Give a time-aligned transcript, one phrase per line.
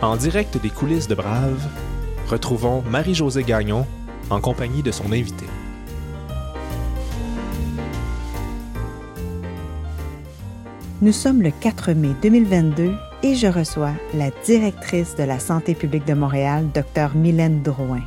[0.00, 1.60] En direct des coulisses de Brave,
[2.28, 3.84] retrouvons Marie-Josée Gagnon
[4.30, 5.44] en compagnie de son invité.
[11.02, 12.92] Nous sommes le 4 mai 2022
[13.24, 18.02] et je reçois la directrice de la santé publique de Montréal, Dr Mylène Drouin.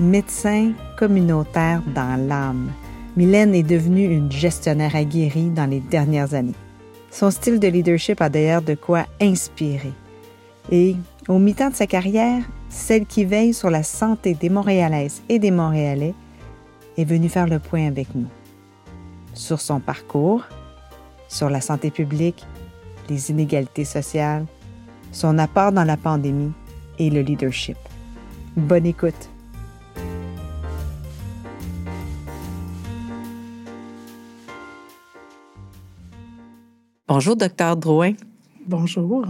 [0.00, 2.70] Médecin communautaire dans l'âme,
[3.16, 6.52] Mylène est devenue une gestionnaire aguerrie dans les dernières années.
[7.10, 9.92] Son style de leadership a d'ailleurs de quoi inspirer.
[10.70, 10.96] Et
[11.28, 15.50] au mi-temps de sa carrière, celle qui veille sur la santé des Montréalaises et des
[15.50, 16.14] Montréalais
[16.96, 18.28] est venue faire le point avec nous
[19.34, 20.44] sur son parcours,
[21.28, 22.44] sur la santé publique,
[23.08, 24.46] les inégalités sociales,
[25.10, 26.52] son apport dans la pandémie
[26.98, 27.76] et le leadership.
[28.56, 29.30] Bonne écoute.
[37.08, 38.12] Bonjour, docteur Drouin.
[38.66, 39.26] Bonjour.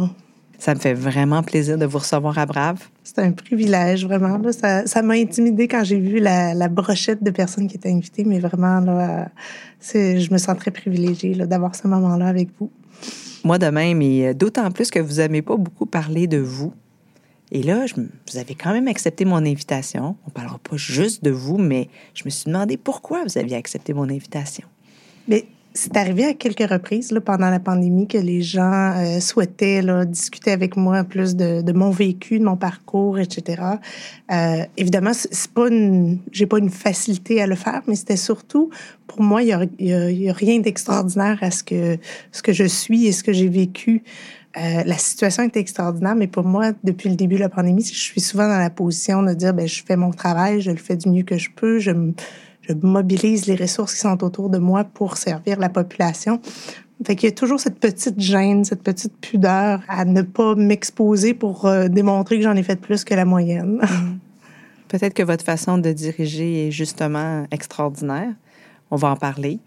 [0.63, 2.89] Ça me fait vraiment plaisir de vous recevoir à Brave.
[3.03, 4.41] C'est un privilège, vraiment.
[4.53, 8.79] Ça, m'a intimidé quand j'ai vu la, brochette de personnes qui étaient invitées, mais vraiment,
[8.79, 9.29] là,
[9.93, 12.71] je me sens très privilégiée d'avoir ce moment-là avec vous.
[13.43, 16.73] Moi de même, et d'autant plus que vous n'avez pas beaucoup parlé de vous.
[17.51, 20.15] Et là, je, vous avez quand même accepté mon invitation.
[20.25, 23.57] On ne parlera pas juste de vous, mais je me suis demandé pourquoi vous aviez
[23.57, 24.69] accepté mon invitation.
[25.27, 29.83] Mais c'est arrivé à quelques reprises là, pendant la pandémie que les gens euh, souhaitaient
[29.83, 33.63] là, discuter avec moi plus de, de, mon vécu, de mon parcours, etc.
[34.31, 35.69] Euh, évidemment, c'est pas
[36.31, 38.71] j'ai pas une facilité à le faire, mais c'était surtout
[39.07, 41.99] pour moi, il y a, y a, rien d'extraordinaire à ce que
[42.31, 44.03] ce que je suis et ce que j'ai vécu.
[44.59, 47.99] Euh, la situation est extraordinaire, mais pour moi, depuis le début de la pandémie, je
[47.99, 50.97] suis souvent dans la position de dire, ben, je fais mon travail, je le fais
[50.97, 52.13] du mieux que je peux, je me
[52.63, 56.41] je mobilise les ressources qui sont autour de moi pour servir la population.
[57.05, 61.35] Fait qu'il y a toujours cette petite gêne, cette petite pudeur à ne pas m'exposer
[61.35, 63.81] pour euh, démontrer que j'en ai fait plus que la moyenne.
[63.93, 64.19] Mm.
[64.89, 68.35] Peut-être que votre façon de diriger est justement extraordinaire.
[68.91, 69.59] On va en parler.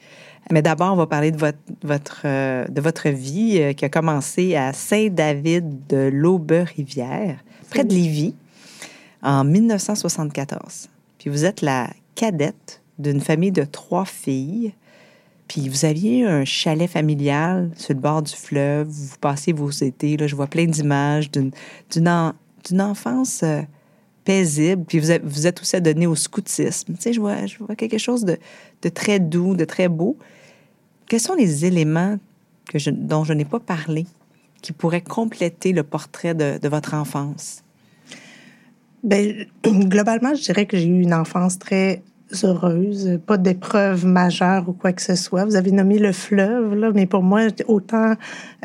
[0.51, 3.89] Mais d'abord, on va parler de votre, votre, euh, de votre vie euh, qui a
[3.89, 7.39] commencé à Saint-David de l'Aube-Rivière,
[7.71, 8.35] près de Lévis,
[9.23, 10.89] en 1974.
[11.17, 14.73] Puis vous êtes la cadette d'une famille de trois filles.
[15.47, 20.17] Puis vous aviez un chalet familial sur le bord du fleuve, vous passez vos étés,
[20.17, 21.51] là, je vois plein d'images d'une,
[22.81, 23.61] enfance euh,
[24.23, 24.83] paisible.
[24.85, 26.95] Puis vous vous êtes aussi donné au scoutisme.
[26.95, 28.37] Tu sais, je vois, je vois quelque chose de,
[28.81, 30.17] de, très doux, de très beau.
[31.07, 32.17] Quels sont les éléments
[32.87, 34.07] dont je n'ai pas parlé
[34.63, 37.61] qui pourraient compléter le portrait de, de votre enfance?
[39.03, 42.01] Bien, globalement, je dirais que j'ai eu une enfance très
[42.43, 45.45] heureuse, pas d'épreuves majeures ou quoi que ce soit.
[45.45, 48.15] Vous avez nommé le fleuve, là, mais pour moi, autant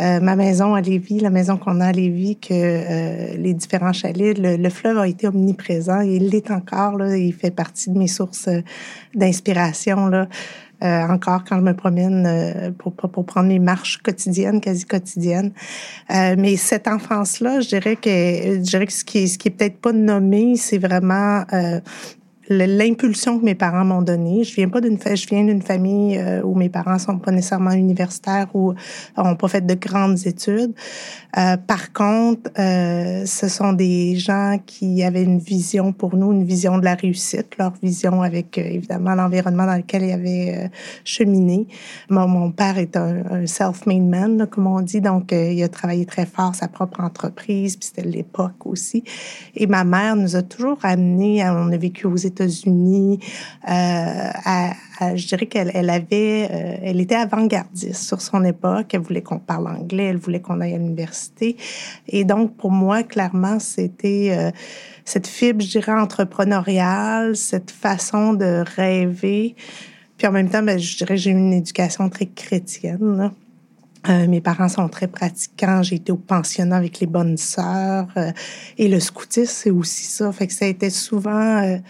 [0.00, 3.92] euh, ma maison à Lévis, la maison qu'on a à Lévis, que euh, les différents
[3.92, 6.96] chalets, le, fleuve a été omniprésent il l'est encore.
[6.96, 8.62] Là, il fait partie de mes sources euh,
[9.14, 10.06] d'inspiration.
[10.06, 10.26] Là.
[10.82, 15.52] encore quand je me promène pour, prendre mes marches quotidiennes, quasi quotidiennes.
[16.08, 19.78] mais cette enfance-là, je dirais que je dirais ce qui est, ce qui est peut-être
[19.78, 21.44] pas nommé, c'est vraiment
[22.50, 24.42] l'impulsion que mes parents m'ont donnée.
[24.42, 27.70] Je viens pas d'une je viens d'une famille euh, où mes parents sont pas nécessairement
[27.70, 28.74] universitaires ou
[29.16, 30.72] ont pas fait de grandes études.
[31.38, 36.44] Euh, par contre, euh, ce sont des gens qui avaient une vision pour nous, une
[36.44, 40.70] vision de la réussite, leur vision avec évidemment l'environnement dans lequel ils avaient
[41.04, 41.68] cheminé.
[42.08, 46.04] Mon, mon, père est un, un self-made man, comme on dit, donc il a travaillé
[46.04, 49.04] très fort sa propre entreprise, puis c'était l'époque aussi.
[49.54, 53.20] Et ma mère nous a toujours amenés, on a vécu aux États unis
[55.02, 58.92] euh, je dirais qu'elle elle avait, euh, elle était avant-gardiste sur son époque.
[58.92, 61.56] Elle voulait qu'on parle anglais, elle voulait qu'on aille à l'université.
[62.08, 64.50] Et donc, pour moi, clairement, c'était euh,
[65.04, 69.54] cette fibre, je dirais, entrepreneuriale, cette façon de rêver.
[70.18, 73.30] Puis en même temps, ben, je dirais, j'ai eu une éducation très chrétienne.
[74.06, 75.82] mes parents sont très pratiquants.
[75.82, 78.08] J'ai été au pensionnat avec les bonnes sœurs.
[78.76, 80.30] et le scoutisme, c'est aussi ça.
[80.30, 81.80] Fait que ça a été souvent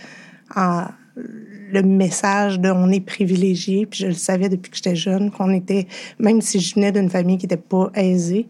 [0.56, 5.50] le message de on est privilégié, puis je le savais depuis que j'étais jeune, qu'on
[5.52, 5.86] était,
[6.18, 8.46] même si je venais d'une famille qui n'était pas aisée,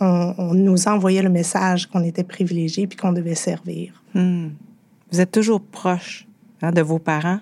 [0.00, 4.02] on, nous envoyait le message qu'on était privilégié puis qu'on devait servir.
[4.14, 4.48] Hmm.
[5.10, 6.26] Vous êtes toujours proche
[6.60, 7.38] hein, de vos parents?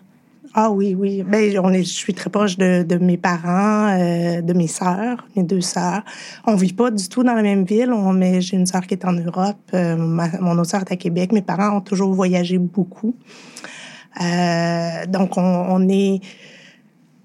[0.53, 1.23] Ah oui, oui.
[1.23, 5.25] Ben, on est, je suis très proche de, de mes parents, euh, de mes sœurs,
[5.37, 6.03] mes deux sœurs.
[6.45, 7.93] On vit pas du tout dans la même ville.
[7.93, 9.57] On, mais j'ai une sœur qui est en Europe.
[9.75, 11.31] Euh, mon autre sœur est à Québec.
[11.31, 13.15] Mes parents ont toujours voyagé beaucoup.
[14.21, 16.21] Euh, donc, on, on, est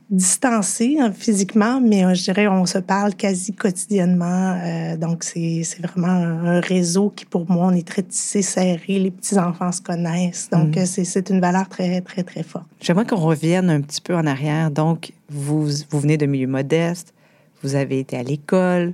[0.09, 4.59] distancé hein, physiquement, mais euh, je dirais on se parle quasi quotidiennement.
[4.63, 8.99] Euh, donc, c'est vraiment un réseau qui, pour moi, on est très tissé, serré.
[8.99, 10.49] Les petits-enfants se connaissent.
[10.51, 10.85] Donc, mm.
[10.85, 12.65] c'est une valeur très, très, très forte.
[12.81, 14.69] J'aimerais qu'on revienne un petit peu en arrière.
[14.69, 17.13] Donc, vous, vous venez de milieu modeste,
[17.63, 18.93] vous avez été à l'école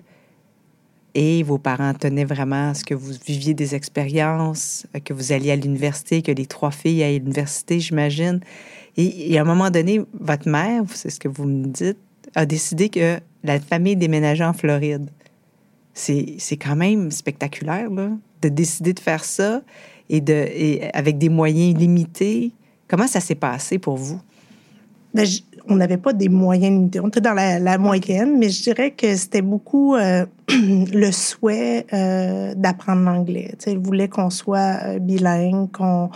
[1.13, 5.51] et vos parents tenaient vraiment à ce que vous viviez des expériences, que vous alliez
[5.51, 8.39] à l'université, que les trois filles aillent à l'université, j'imagine.
[8.97, 11.97] Et, à un moment donné, votre mère, c'est ce que vous me dites,
[12.35, 15.09] a décidé que la famille déménageait en Floride.
[15.93, 18.09] C'est quand même spectaculaire, là,
[18.41, 19.61] de décider de faire ça
[20.09, 22.51] et, de, et avec des moyens limités.
[22.87, 24.21] Comment ça s'est passé pour vous?
[25.13, 25.25] Ben,
[25.67, 26.99] on n'avait pas des moyens limités.
[26.99, 30.25] On était dans la, moyenne, mais je dirais que c'était beaucoup euh,
[30.93, 33.49] le souhait euh, d'apprendre l'anglais.
[33.51, 36.09] Tu sais, ils voulaient qu'on soit euh, bilingue, qu'on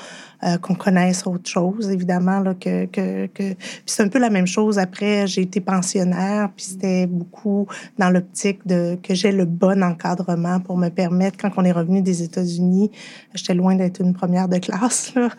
[0.44, 2.40] euh, qu'on connaisse autre chose, évidemment.
[2.40, 3.56] Là, que, que,
[3.86, 4.78] c'est un peu la même chose.
[4.78, 7.68] Après, j'ai été pensionnaire, puis c'était beaucoup
[7.98, 12.02] dans l'optique de que j'ai le bon encadrement pour me permettre, quand on est revenu
[12.02, 12.92] des États-Unis,
[13.34, 15.14] j'étais loin d'être une première de classe.
[15.16, 15.30] Là,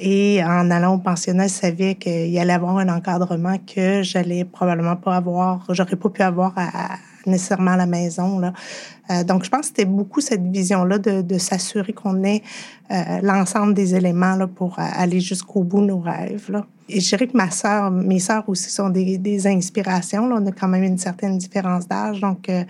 [0.00, 4.44] et en allant au pensionnat, je savais qu'il y allait avoir un encadrement que j'allais
[4.44, 6.54] probablement pas avoir, j'aurais pas pu avoir
[7.26, 8.38] nécessairement à la maison.
[8.38, 8.52] Là.
[9.10, 12.42] Euh, donc, je pense que c'était beaucoup cette vision-là de, s'assurer qu'on ait
[12.90, 16.62] euh, l'ensemble des éléments là, pour aller jusqu'au bout de nos rêves.
[16.88, 20.24] Et je dirais que ma sœur, mes sœurs aussi sont des, inspirations.
[20.24, 22.20] On a quand même une certaine différence d'âge.
[22.20, 22.64] Donc, euh,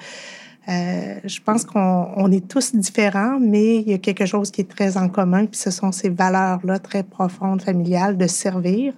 [0.68, 4.62] euh, je pense qu'on on est tous différents, mais il y a quelque chose qui
[4.62, 8.92] est très en commun, puis ce sont ces valeurs-là très profondes, familiales, de servir,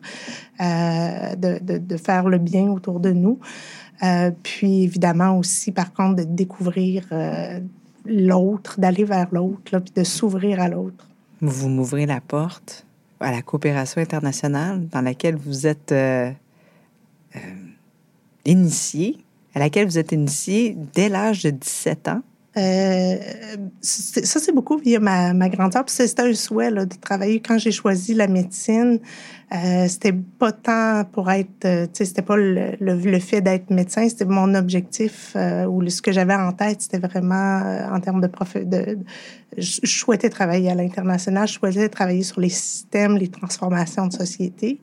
[0.60, 3.38] euh, de, faire le bien autour de nous.
[4.02, 7.06] Euh, puis évidemment aussi, par contre, de découvrir
[8.06, 11.06] l'autre, d'aller vers l'autre, puis de s'ouvrir à l'autre.
[11.42, 12.86] Vous m'ouvrez la porte
[13.20, 15.94] à la coopération internationale dans laquelle vous êtes
[18.46, 19.18] initié,
[19.58, 22.22] à laquelle vous êtes initié dès l'âge de 17 ans?
[23.81, 25.84] ça, c'est beaucoup via ma, ma grande sœur.
[25.87, 27.40] C'était un souhait de travailler.
[27.40, 28.99] Quand j'ai choisi la médecine,
[29.54, 33.70] euh, c'était pas tant pour être, euh, tu sais, c'était pas le, le, fait d'être
[33.70, 37.98] médecin, c'était mon objectif euh, ou ce que j'avais en tête, c'était vraiment euh, en
[37.98, 38.98] termes de, prof, de,
[39.56, 44.80] je, souhaitais travailler à l'international, je souhaitais travailler sur les systèmes, les transformations de société.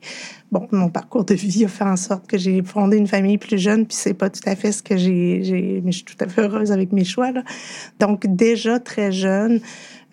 [0.50, 3.58] Bon, mon parcours de vie a fait en sorte que j'ai fondé une famille plus
[3.58, 6.26] jeune, puis c'est pas tout à fait ce que j'ai, mais je suis tout à
[6.26, 7.44] fait heureuse avec mes choix là.
[8.00, 9.60] Donc déjà très jeune.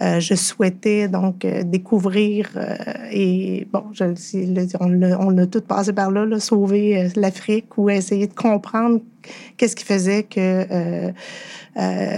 [0.02, 2.76] Euh, je souhaitais donc euh, découvrir euh,
[3.12, 4.06] et bon, je,
[4.80, 9.02] on, on a tout passé par là, sauver l'Afrique ou essayer de comprendre
[9.56, 11.14] qu'est-ce qui faisait que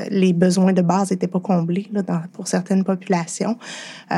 [0.10, 1.88] les besoins de base n'étaient pas comblés
[2.34, 3.58] pour certaines populations.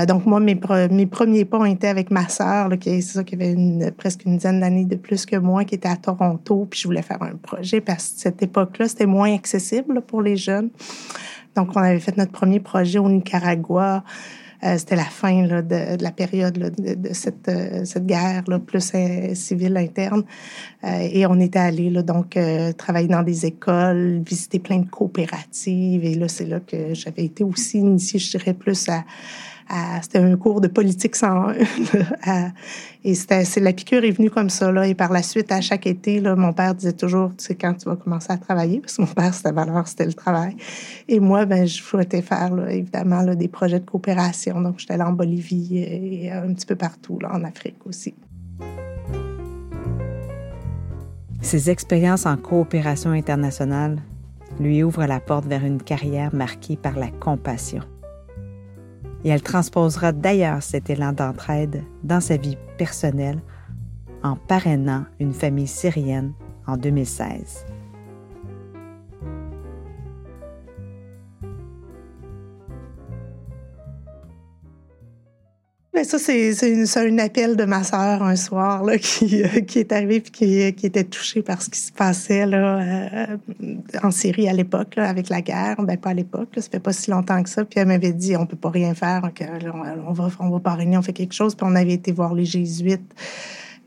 [0.07, 2.89] donc moi, mes, premiers pas ont été avec ma sœur, qui
[3.33, 6.87] avait presque une dizaine d'années de plus que moi, qui était à Toronto, puis je
[6.87, 10.69] voulais faire un projet parce que cette époque-là, c'était moins accessible pour les jeunes.
[11.57, 14.03] Donc, on avait fait notre premier projet au Nicaragua.
[14.63, 19.75] Euh, c'était la fin de, la période de, cette, euh, cette guerre plus euh, civile
[19.77, 20.23] interne.
[20.83, 22.37] Et on était allé donc
[22.77, 26.05] travailler dans des écoles, visiter plein de coopératives.
[26.05, 29.03] Et là, c'est là que j'avais été aussi initiée, je dirais, plus à,
[30.01, 31.51] c'était un cours de politique sans
[33.03, 35.61] et c'était c'est la piqûre est venue comme ça là et par la suite à
[35.61, 38.79] chaque été là mon père disait toujours tu sais quand tu vas commencer à travailler
[38.79, 40.55] parce que mon père c'était valeur c'était le travail
[41.07, 45.13] et moi ben je souhaitais faire évidemment des projets de coopération donc j'étais allée en
[45.13, 48.13] Bolivie et un petit peu partout là en Afrique aussi.
[51.41, 54.01] Ces expériences en coopération internationale
[54.59, 57.83] lui ouvrent la porte vers une carrière marquée par la compassion
[59.27, 63.41] et elle transposera d'ailleurs cet élan d'entraide dans sa vie personnelle
[64.23, 66.31] en parrainant une famille syrienne
[66.65, 67.65] en 2016.
[75.97, 79.91] Ben, ça, c'est un appel de ma sœur un soir là, qui, euh, qui est
[79.91, 83.37] arrivé et qui, qui, était touchée par ce qui se passait là, euh,
[84.03, 85.81] en Syrie à l'époque, avec la guerre.
[85.81, 87.65] Ben, pas à l'époque, ça fait pas si longtemps que ça.
[87.65, 89.23] Puis elle m'avait dit on peut pas rien faire,
[90.07, 91.55] on, va, on va parrainer, on fait quelque chose.
[91.55, 93.15] Puis on avait été voir les Jésuites.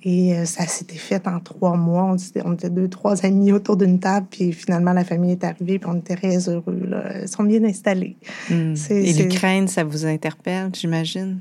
[0.03, 2.17] Et euh, ça s'était fait en trois mois.
[2.45, 5.89] On était, deux, trois amis autour d'une table, puis finalement, la famille est arrivée, puis
[5.89, 6.89] on était très heureux.
[6.89, 7.21] Là.
[7.23, 8.17] Ils sont bien installés.
[8.51, 8.75] Hmm.
[8.91, 11.39] Et l'Ukraine, ça vous interpelle, j'imagine?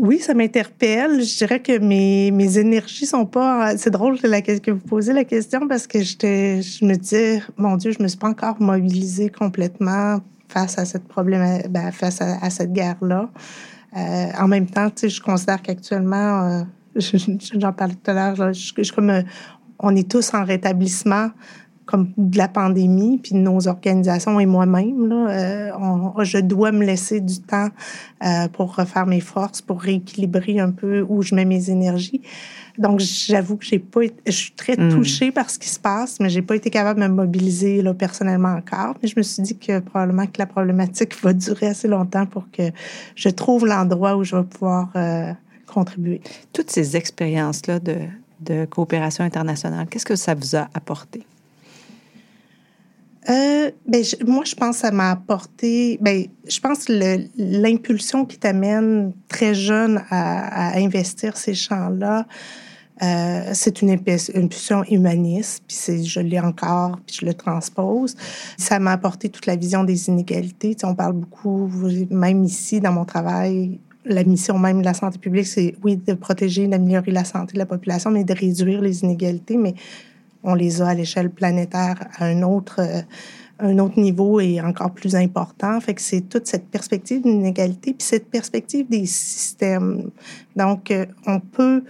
[0.00, 1.22] Oui, ça m'interpelle.
[1.22, 3.76] Je dirais que mes, mes énergies sont pas.
[3.76, 8.02] C'est drôle que vous posez la question parce que je me disais, mon Dieu, je
[8.02, 13.28] me suis pas encore mobilisée complètement face à cette problème, ben, face à, cette guerre-là.
[13.94, 16.62] Euh, en même temps, je considère qu'actuellement, euh,
[17.58, 18.52] j'en parlais tout à l'heure,
[18.94, 19.22] comme
[19.80, 21.28] on est tous en rétablissement
[21.90, 25.70] comme de la pandémie, puis nos organisations et moi-même, euh,
[26.22, 27.68] je dois me laisser du temps
[28.24, 32.22] euh, pour refaire mes forces, pour rééquilibrer un peu où je mets mes énergies.
[32.78, 34.90] Donc, j'avoue que j'ai pas, je suis très hmm.
[34.90, 37.92] touchée par ce qui se passe, mais j'ai pas été capable de me mobiliser là,
[37.92, 38.94] personnellement encore.
[39.02, 42.50] Mais je me suis dit que probablement que la problématique va durer assez longtemps pour
[42.52, 42.70] que
[43.16, 45.32] je trouve l'endroit où je vais pouvoir euh,
[45.66, 46.20] contribuer.
[46.52, 47.96] Toutes ces expériences-là de,
[48.40, 51.26] de coopération internationale, qu'est-ce que ça vous a apporté?
[53.28, 55.98] Euh, ben, moi, je pense que ça m'a apporté.
[56.00, 62.26] Ben, je pense que l'impulsion qui t'amène très jeune à, investir ces champs-là,
[63.02, 68.16] euh, c'est une impulsion humaniste, puis je l'ai encore, puis je le transpose.
[68.56, 70.76] Ça m'a apporté toute la vision des inégalités.
[70.82, 71.70] On parle beaucoup,
[72.10, 76.14] même ici, dans mon travail, la mission même de la santé publique, c'est, oui, de
[76.14, 79.56] protéger, d'améliorer la santé de la population, mais de réduire les inégalités.
[79.56, 79.74] Mais
[80.42, 83.02] on les a à l'échelle planétaire à un autre, euh,
[83.58, 85.80] un autre niveau et encore plus important.
[85.80, 90.10] Fait que c'est toute cette perspective d'inégalité, puis cette perspective des systèmes.
[90.56, 91.84] Donc, euh, on peut...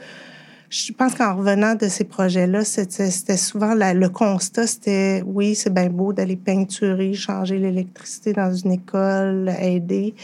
[0.68, 5.88] Je pense qu'en revenant de ces projets-là, c'était souvent le constat, c'était oui, c'est bien
[5.88, 10.14] beau d'aller peinturer, changer l'électricité dans une école, aider,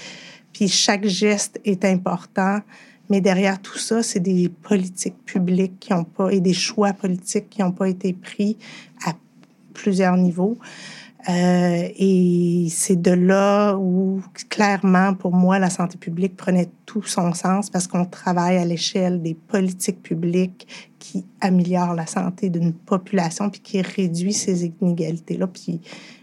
[0.53, 2.61] puis chaque geste est important,
[3.09, 7.51] mais derrière tout ça, c'est des politiques publiques qui ont pas et des choix politiques
[7.51, 8.57] qui n'ont pas été pris
[9.05, 9.13] à
[9.75, 10.59] plusieurs niveaux.
[11.29, 17.35] Euh, et c'est de là où, clairement, pour moi, la santé publique prenait tout son
[17.35, 23.51] sens parce qu'on travaille à l'échelle des politiques publiques qui améliorent la santé d'une population
[23.51, 25.49] puis qui réduit ces inégalités-là.
[25.49, 25.81] Puis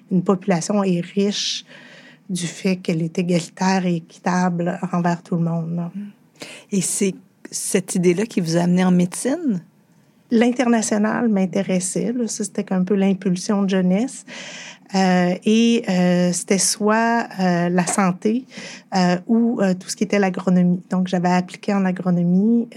[0.10, 1.66] une population est riche
[2.30, 5.90] du fait qu'elle est égalitaire et équitable envers tout le monde.
[6.72, 7.16] Et c'est
[7.52, 9.64] cette idée-là qui vous a amené en médecine?
[10.32, 12.14] L'international m'intéressait.
[12.28, 14.26] Ça, c'était un peu l'impulsion de jeunesse.
[14.96, 18.46] Euh, et euh, c'était soit euh, la santé
[19.28, 20.82] ou tout ce qui était l'agronomie.
[20.92, 22.68] Donc, j'avais appliqué en agronomie,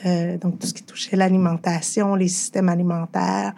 [0.41, 3.55] donc tout ce qui touchait l'alimentation, les systèmes alimentaires,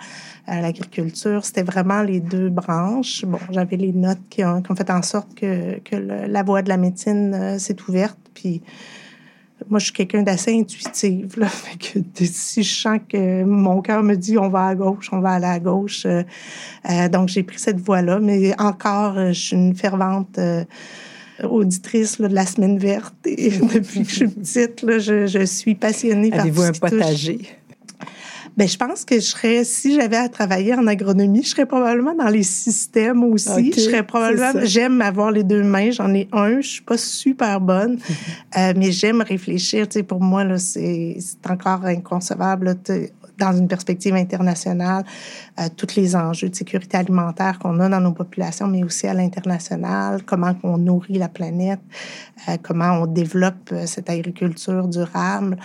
[0.48, 1.44] l'agriculture.
[1.44, 3.24] C'était vraiment les deux branches.
[3.24, 7.60] Bon, j'avais les notes qui ont, fait en sorte que, la voie de la médecine
[7.60, 8.18] s'est ouverte.
[8.34, 8.60] Puis,
[9.68, 11.36] moi, je suis quelqu'un d'assez intuitif.
[11.36, 11.46] Là.
[11.48, 15.20] Fait que si je sens que mon cœur me dit on va à gauche, on
[15.20, 16.06] va aller à gauche.
[16.06, 16.22] Euh,
[16.90, 18.20] euh, donc, j'ai pris cette voie-là.
[18.20, 20.38] Mais encore, euh, je suis une fervente
[21.42, 23.14] auditrice là, de la Semaine verte.
[23.26, 27.40] Et depuis que je suis petite, là, je, je suis passionnée par Avez-vous un potager?
[28.58, 32.12] Ben, je pense que je serais, si j'avais à travailler en agronomie, je serais probablement
[32.16, 33.72] dans les systèmes aussi.
[33.72, 35.92] je serais probablement, j'aime avoir les deux mains.
[35.92, 36.60] J'en ai un.
[36.60, 38.00] Je suis pas super bonne,
[38.58, 39.88] euh, mais j'aime réfléchir.
[39.88, 42.74] Tu sais, pour moi, là, c'est, encore inconcevable.
[43.38, 45.04] dans une perspective internationale,
[45.60, 49.14] euh, tous les enjeux de sécurité alimentaire qu'on a dans nos populations, mais aussi à
[49.14, 51.78] l'international, comment on nourrit la planète,
[52.48, 55.56] euh, comment on développe euh, cette agriculture durable.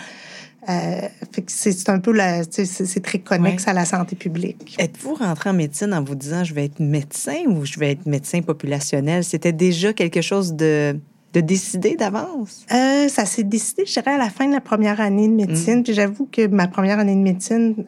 [0.68, 1.08] Euh,
[1.46, 4.76] c'est un peu la, c'est très connexe à la santé publique.
[4.78, 8.06] Êtes-vous rentré en médecine en vous disant je vais être médecin ou je vais être
[8.06, 9.24] médecin populationnel?
[9.24, 10.98] C'était déjà quelque chose de,
[11.34, 12.64] de décidé d'avance?
[12.72, 15.80] Euh, ça s'est décidé, je dirais, à la fin de la première année de médecine.
[15.80, 15.82] Mm.
[15.82, 17.84] Puis j'avoue que ma première année de médecine,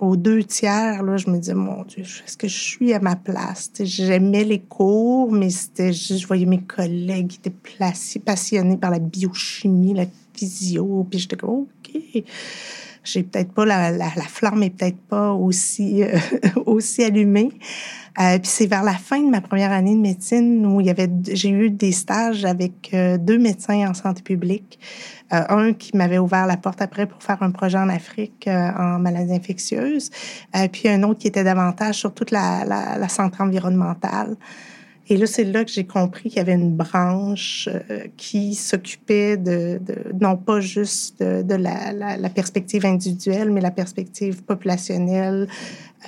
[0.00, 3.16] aux deux tiers, là, je me disais, mon Dieu, est-ce que je suis à ma
[3.16, 3.70] place?
[3.80, 9.94] J'aimais les cours, mais c'était, je voyais mes collègues qui étaient passionnés par la biochimie,
[9.94, 11.66] la physio, puis j'étais comme,
[13.06, 16.18] J'ai peut-être pas, la, la, la, flamme est peut-être pas aussi, euh,
[16.66, 17.50] aussi allumée.
[18.20, 20.90] Euh, puis c'est vers la fin de ma première année de médecine où il y
[20.90, 24.78] avait, j'ai eu des stages avec euh, deux médecins en santé publique.
[25.30, 29.34] Un qui m'avait ouvert la porte après pour faire un projet en Afrique en maladies
[29.34, 30.12] infectieuses,
[30.70, 34.36] puis un autre qui était davantage sur toute la, la, la santé environnementale.
[35.08, 39.36] Et là, c'est là que j'ai compris qu'il y avait une branche euh, qui s'occupait
[39.36, 44.42] de, de, non pas juste de, de la, la, la, perspective individuelle, mais la perspective
[44.42, 45.46] populationnelle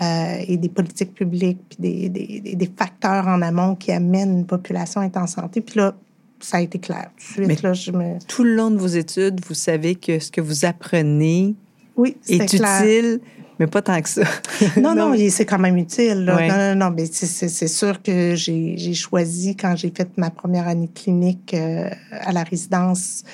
[0.03, 4.47] euh, et des politiques publiques, puis des, des, des, facteurs en amont qui amènent une
[4.47, 5.61] population à être en santé.
[5.61, 5.95] Puis là,
[6.41, 7.11] ça a été clair.
[7.17, 8.19] Tout, suite, là, je me...
[8.27, 11.55] tout le long de vos études, vous savez que ce que vous apprenez
[11.97, 12.83] oui, est, clair.
[12.83, 13.21] utile
[13.59, 14.23] mais pas tant que ça.
[14.81, 16.25] non, non, c'est quand même utile.
[16.25, 16.49] Là.
[16.49, 20.89] Non, non, non, mais c'est sûr que j'ai choisi, quand j'ai fait ma première année
[20.89, 23.25] clinique euh, à la résidence,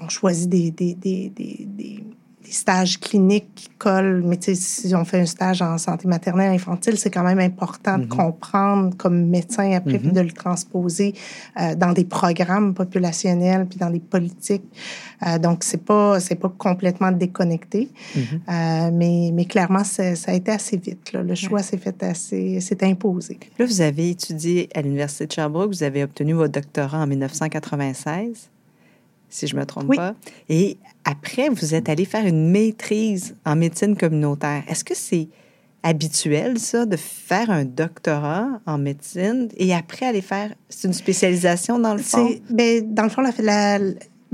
[0.00, 2.04] on choisit des, des, des, des,
[2.44, 4.22] des stages cliniques qui collent.
[4.24, 8.04] Mais si on fait un stage en santé maternelle infantile, c'est quand même important de
[8.04, 8.08] mm-hmm.
[8.08, 10.12] comprendre comme médecin après, puis mm-hmm.
[10.12, 11.14] de le transposer
[11.60, 14.64] euh, dans des programmes populationnels, puis dans des politiques.
[15.26, 17.88] Euh, donc, c'est pas, c'est pas complètement déconnecté.
[18.16, 18.20] Mm-hmm.
[18.48, 21.12] Euh, mais, mais clairement, ça a été assez vite.
[21.12, 21.22] Là.
[21.22, 23.38] Le choix s'est fait assez, s'est imposé.
[23.58, 28.50] Là, vous avez étudié à l'Université de Sherbrooke, vous avez obtenu votre doctorat en 1996
[29.34, 30.14] si je ne me trompe pas.
[30.48, 34.62] Et après, vous êtes allé faire une maîtrise en médecine communautaire.
[34.68, 35.28] Est-ce que c'est
[35.82, 40.54] habituel, ça, de faire un doctorat en médecine et après aller faire...
[40.68, 42.30] C'est une spécialisation dans le fond?
[42.48, 43.78] Bien, dans le fond, la, la,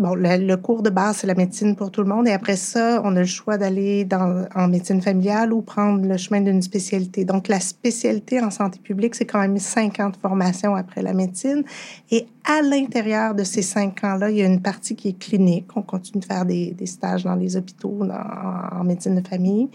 [0.01, 2.27] bon, le, cours de base, c'est la médecine pour tout le monde.
[2.27, 4.07] Et après ça, on a le choix d'aller
[4.55, 7.25] en médecine familiale ou prendre le chemin d'une spécialité.
[7.25, 11.15] Donc, la spécialité en santé publique, c'est quand même cinq ans de formation après la
[11.15, 11.63] médecine.
[12.11, 15.67] Et à l'intérieur de ces cinq ans-là, il y a une partie qui est clinique.
[15.77, 19.69] On continue de faire des, des stages dans les hôpitaux en médecine de famille.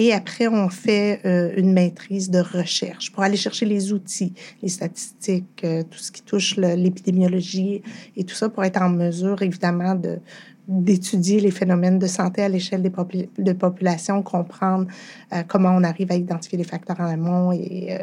[0.00, 4.68] Et après, on fait euh, une maîtrise de recherche pour aller chercher les outils, les
[4.68, 7.82] statistiques, euh, tout ce qui touche l'épidémiologie
[8.16, 10.20] et tout ça pour être en mesure, évidemment, de
[10.68, 12.92] d'étudier les phénomènes de santé à l'échelle des
[13.38, 14.86] de populations, comprendre
[15.32, 17.96] euh, comment on arrive à identifier les facteurs en amont et,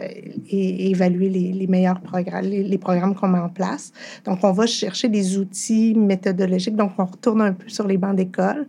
[0.49, 3.91] et, évaluer les, meilleurs programmes, les, programmes qu'on met en place.
[4.25, 6.75] Donc, on va chercher des outils méthodologiques.
[6.75, 8.67] Donc, on retourne un peu sur les bancs d'école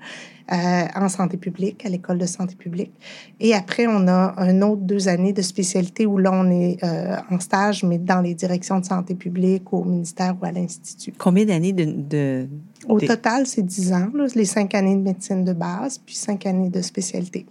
[0.53, 2.93] euh, en santé publique, à l'école de santé publique.
[3.41, 7.17] Et après, on a un autre deux années de spécialité où là, on est euh,
[7.31, 11.15] en stage, mais dans les directions de santé publique, au ministère ou à l'Institut.
[11.19, 12.47] Combien d'années de...
[12.89, 16.71] Au total, c'est dix ans, les cinq années de médecine de base, puis cinq années
[16.71, 17.47] de spécialité.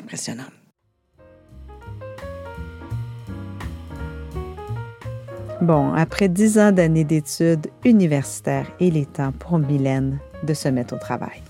[0.00, 0.44] Impressionnant.
[5.60, 10.94] Bon, après dix ans d'années d'études universitaires, il est temps pour Mylène de se mettre
[10.94, 11.40] au travail.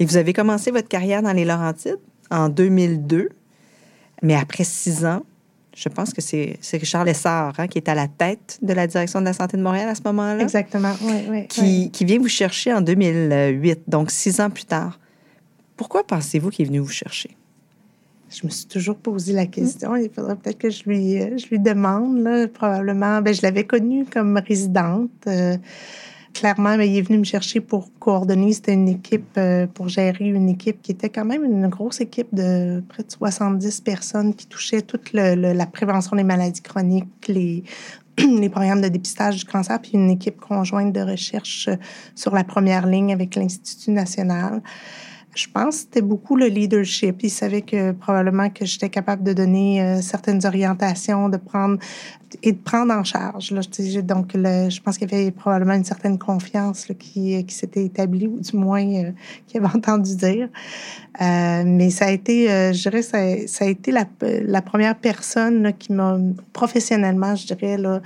[0.00, 3.28] Et vous avez commencé votre carrière dans les Laurentides en 2002,
[4.22, 5.22] mais après six ans,
[5.74, 9.20] je pense que c'est Richard Lessard hein, qui est à la tête de la direction
[9.20, 10.40] de la santé de Montréal à ce moment-là.
[10.40, 11.46] Exactement, oui, oui.
[11.48, 14.98] Qui, qui, vient vous chercher en 2008, donc six ans plus tard.
[15.76, 17.36] Pourquoi pensez-vous qu'il est venu vous chercher?
[18.30, 19.94] Je me suis toujours posé la question.
[19.96, 23.20] Il faudrait peut-être que je lui, je lui demande, là, probablement.
[23.20, 25.10] Bien, je l'avais connu comme résidente.
[25.26, 25.56] Euh,
[26.34, 28.52] clairement, il est venu me chercher pour coordonner.
[28.52, 32.28] C'était une équipe, euh, pour gérer une équipe qui était quand même une grosse équipe
[32.34, 37.62] de près de 70 personnes qui touchait toute la prévention des maladies chroniques, les,
[38.18, 41.70] les programmes de dépistage du cancer, puis une équipe conjointe de recherche
[42.14, 44.60] sur la première ligne avec l'Institut national.
[45.34, 47.22] Je pense que c'était beaucoup le leadership.
[47.22, 51.78] Il savait que probablement que j'étais capable de donner euh, certaines orientations, de prendre
[52.42, 53.50] et de prendre en charge.
[53.50, 53.60] Là.
[54.02, 58.40] Donc, je pense qu'il y avait probablement une certaine confiance qui, qui s'était établie, ou
[58.40, 59.12] du moins euh,
[59.46, 60.48] qui avait entendu dire.
[61.20, 63.18] Euh, mais ça a été, euh, je dirais, ça,
[63.64, 66.18] a été la, la première personne qui m'a,
[66.52, 68.00] professionnellement, je dirais, là,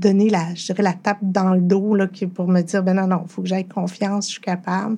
[0.00, 3.06] donné la, je dirais, la tape dans le dos là, pour me dire, ben non,
[3.06, 4.96] non, il faut que j'aille confiance, je suis capable.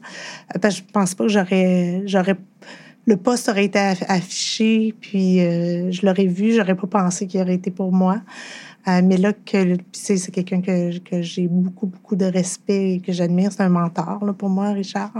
[0.55, 2.37] Euh, parce que je pense pas que j'aurais, j'aurais
[3.05, 7.57] le poste aurait été affiché, puis euh, je l'aurais vu, j'aurais pas pensé qu'il aurait
[7.57, 8.23] été pour moi.
[8.87, 13.12] Euh, mais là, que c'est quelqu'un que, que j'ai beaucoup, beaucoup de respect et que
[13.12, 13.51] j'admire.
[13.53, 15.12] C'est un mentor pour moi, Richard.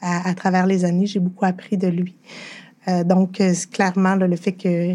[0.00, 2.16] À, travers les années, j'ai beaucoup appris de lui.
[3.04, 4.94] Donc, c'est clairement le fait que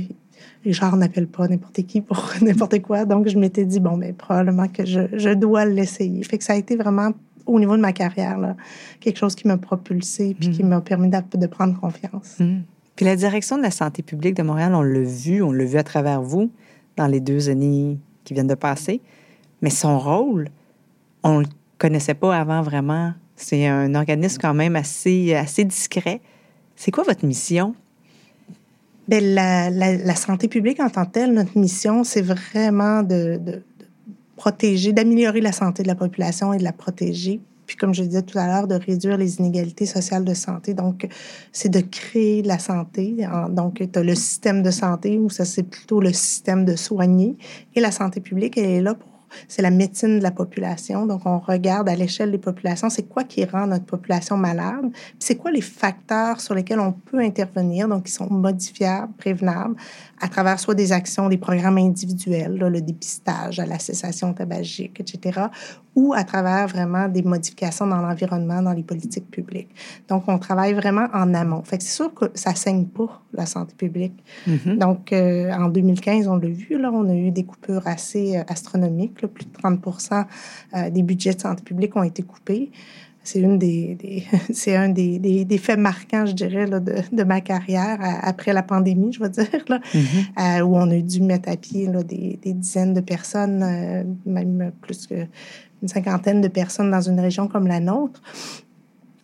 [0.63, 3.05] Richard n'appelle pas n'importe qui pour n'importe quoi.
[3.05, 6.23] Donc, je m'étais dit, bon, mais probablement que je, je dois l'essayer.
[6.23, 7.11] Fait que ça a été vraiment
[7.45, 8.55] au niveau de ma carrière, là,
[8.99, 10.67] quelque chose qui m'a propulsé puis qui hmm.
[10.67, 12.37] m'a permis de, prendre confiance.
[12.39, 12.61] Hmm.
[12.95, 15.77] Puis la direction de la santé publique de Montréal, on l'a vu, on l'a vu
[15.77, 16.51] à travers vous
[16.97, 19.01] dans les deux années qui viennent de passer.
[19.61, 20.49] Mais son rôle,
[21.23, 23.13] on ne le connaissait pas avant vraiment.
[23.35, 26.21] C'est un organisme quand même assez, assez discret.
[26.75, 27.75] C'est quoi votre mission?
[29.07, 29.19] Bien,
[29.69, 33.63] la, santé publique en tant que telle, notre mission, c'est vraiment de,
[34.35, 37.41] protéger, d'améliorer la santé de la population et de la protéger.
[37.65, 40.73] Puis, comme je disais tout à l'heure, de réduire les inégalités sociales de santé.
[40.73, 41.07] Donc,
[41.51, 43.25] c'est de créer la santé.
[43.49, 47.37] Donc, tu as le système de santé, ou ça, c'est plutôt le système de soigner.
[47.75, 49.10] Et la santé publique, elle est là pour
[49.47, 51.05] c'est la médecine de la population.
[51.05, 55.35] Donc, on regarde à l'échelle des populations, c'est quoi qui rend notre population malade, c'est
[55.35, 59.75] quoi les facteurs sur lesquels on peut intervenir, donc qui sont modifiables, prévenables,
[60.21, 65.41] à travers soit des actions, des programmes individuels, le dépistage à la cessation tabagique, etc.,
[65.95, 69.69] ou à travers vraiment des modifications dans l'environnement, dans les politiques publiques.
[70.07, 71.63] Donc, on travaille vraiment en amont.
[71.63, 74.23] Fait que c'est sûr que ça saigne pas la santé publique.
[74.47, 74.77] Mm-hmm.
[74.77, 78.43] Donc, euh, en 2015, on l'a vu, là, on a eu des coupures assez euh,
[78.47, 79.15] astronomiques.
[79.15, 80.25] Plus de 30%
[80.75, 82.71] euh, des budgets de santé publique ont été coupés
[83.23, 87.41] c'est une des, c'est un des, des, faits marquants, je dirais, là, de, de, ma
[87.41, 90.61] carrière après la pandémie, je veux dire, là, mm-hmm.
[90.61, 95.07] où on a dû mettre à pied là, des, des dizaines de personnes, même plus
[95.07, 95.27] que
[95.81, 98.21] une cinquantaine de personnes dans une région comme la nôtre.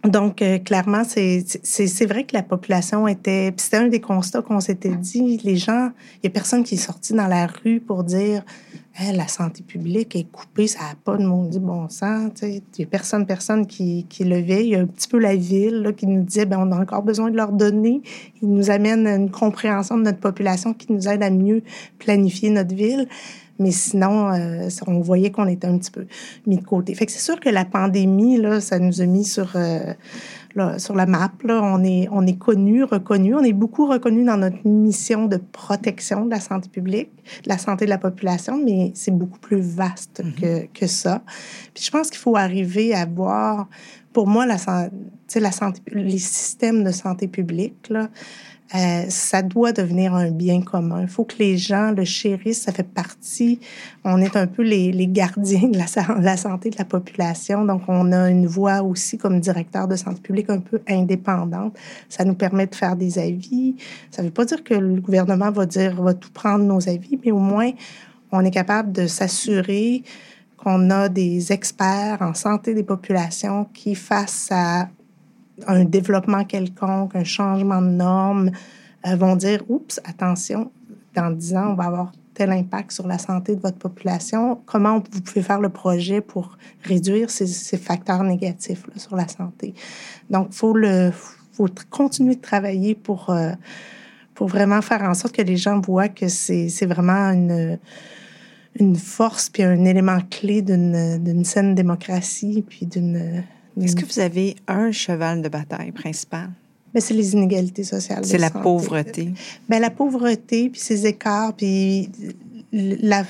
[0.04, 3.54] Donc, euh, clairement, c'est vrai que la population était...
[3.58, 5.38] C'était un des constats qu'on s'était dit.
[5.44, 5.92] Les gens...
[6.16, 8.44] Il n'y a personne qui est sorti dans la rue pour dire
[9.14, 12.32] la santé publique est coupée, ça n'a pas de maudit bon sens.
[12.42, 14.66] Il n'y a personne, personne qui, qui levait.
[14.66, 17.04] Il y a un petit peu la ville qui nous disait ben, on a encore
[17.04, 18.02] besoin de leur donner.
[18.42, 21.62] Ils nous amènent une compréhension de notre population qui nous aide à mieux
[22.00, 23.08] planifier notre ville.
[23.60, 26.06] Mais sinon, euh, on voyait qu'on était un petit peu
[26.46, 26.94] mis de côté.
[26.96, 29.94] Fait que c'est sûr que la pandémie, là, ça nous a mis sur, euh,
[30.78, 31.32] sur la map.
[31.44, 31.62] Là.
[31.64, 33.36] On est, on est connu, reconnu.
[33.36, 37.12] On est beaucoup reconnu dans notre mission de protection de la santé publique,
[37.44, 40.40] de la santé de la population, mais c'est beaucoup plus vaste mm-hmm.
[40.40, 41.24] que, que ça.
[41.74, 43.68] Puis je pense qu'il faut arriver à voir,
[44.14, 44.58] pour moi, la,
[45.36, 48.10] la santé, les systèmes de santé publique, là,
[48.76, 51.02] euh, ça doit devenir un bien commun.
[51.02, 52.64] Il faut que les gens le chérissent.
[52.64, 53.60] Ça fait partie.
[54.04, 55.86] On est un peu les, gardiens de la,
[56.20, 57.64] la, santé de la population.
[57.64, 61.78] Donc, on a une voix aussi comme directeur de santé publique un peu indépendante.
[62.10, 63.76] Ça nous permet de faire des avis.
[64.12, 67.18] Ça ne veut pas dire que le gouvernement va dire va tout prendre nos avis,
[67.24, 67.72] mais au moins
[68.32, 70.04] on est capable de s'assurer
[70.58, 74.90] qu'on a des experts en santé des populations qui, face à
[75.66, 78.52] un développement quelconque, un changement de normes,
[79.06, 80.72] euh, vont dire Oups, attention,
[81.16, 84.62] dans 10 ans, on va avoir tel impact sur la santé de votre population.
[84.68, 89.74] Comment vous pouvez faire le projet pour réduire ces, facteurs négatifs sur la santé?
[90.30, 90.76] Donc, il faut,
[91.54, 93.54] faut continuer de travailler pour, euh,
[94.36, 97.80] pour vraiment faire en sorte que les gens voient que c'est vraiment une
[98.80, 103.44] une force puis un élément clé d'une saine démocratie puis d'une
[103.82, 106.50] est-ce que vous avez un cheval de bataille principal?
[106.94, 108.26] Mais c'est les inégalités sociales.
[108.26, 109.34] C'est la pauvreté.
[109.70, 112.10] Ben, la pauvreté, puis ces écarts, puis
[112.72, 113.24] la,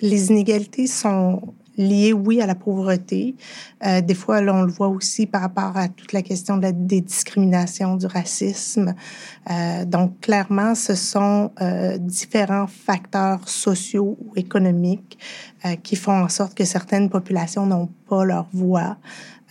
[0.00, 3.34] les inégalités sont liées, oui, à la pauvreté.
[3.84, 6.62] Euh, des fois, là, on le voit aussi par rapport à toute la question de
[6.62, 8.94] la, des discriminations, du racisme.
[9.50, 15.18] Euh, donc, clairement, ce sont euh, différents facteurs sociaux ou économiques
[15.82, 18.98] qui font en sorte que certaines populations n'ont pas leur voix.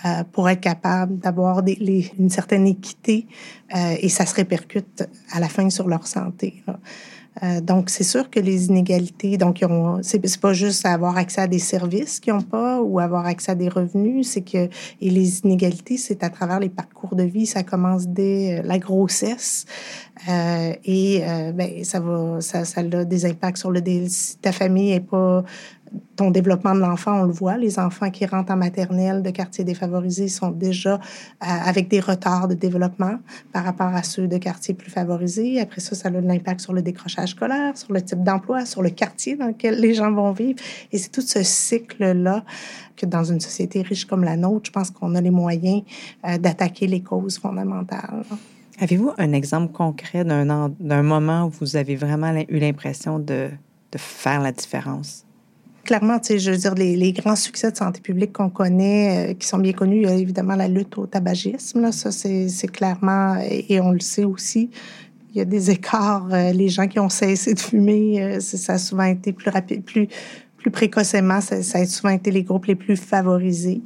[0.06, 3.26] Euh, pour être capable d'avoir une certaine équité
[3.74, 6.62] euh, et ça se répercute à la fin sur leur santé.
[7.42, 9.64] Euh, donc, c'est sûr que les inégalités, donc,
[10.02, 13.56] c'est pas juste avoir accès à des services qu'ils n'ont pas ou avoir accès à
[13.56, 14.68] des revenus, c'est que,
[15.00, 19.66] et les inégalités, c'est à travers les parcours de vie, ça commence dès la grossesse
[20.28, 21.24] et
[21.56, 25.44] ben, ça va, ça, ça a des impacts sur le, si ta famille est pas
[26.16, 29.64] ton développement de l'enfant, on le voit, les enfants qui rentrent en maternelle de quartiers
[29.64, 30.98] défavorisés sont déjà euh,
[31.40, 33.18] avec des retards de développement
[33.52, 35.60] par rapport à ceux de quartiers plus favorisés.
[35.60, 38.82] Après ça, ça a de l'impact sur le décrochage scolaire, sur le type d'emploi, sur
[38.82, 40.60] le quartier dans lequel les gens vont vivre.
[40.92, 42.44] Et c'est tout ce cycle-là
[42.96, 45.84] que dans une société riche comme la nôtre, je pense qu'on a les moyens
[46.26, 48.24] euh, d'attaquer les causes fondamentales.
[48.80, 53.50] Avez-vous un exemple concret d'un moment où vous avez vraiment eu l'impression de,
[53.92, 55.26] de faire la différence?
[55.84, 59.32] Clairement, tu sais, je veux dire, les, les, grands succès de santé publique qu'on connaît,
[59.32, 61.82] euh, qui sont bien connus, il y a évidemment la lutte au tabagisme.
[61.82, 64.70] Là, ça, c'est clairement, et, on le sait aussi,
[65.34, 66.28] il y a des écarts.
[66.32, 69.84] Euh, les gens qui ont cessé de fumer, euh, ça a souvent été plus rapide,
[69.84, 70.08] plus
[70.64, 73.82] plus précocement, ça, a souvent été les groupes les plus favorisés.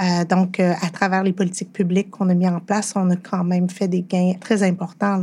[0.00, 3.16] Euh, donc, euh, à travers les politiques publiques qu'on a mis en place, on a
[3.16, 5.20] quand même fait des gains très importants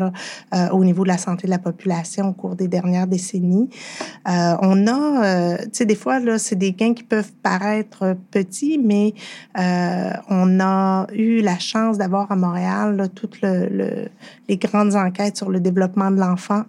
[0.54, 3.70] euh, au niveau de la santé de la population au cours des dernières décennies.
[4.26, 9.13] On a, tu sais, des fois, là, c'est des gains qui peuvent paraître petits, mais
[9.56, 14.10] on a eu la chance d'avoir à Montréal là, toutes le, le,
[14.50, 16.63] les grandes enquêtes sur le développement de l'enfant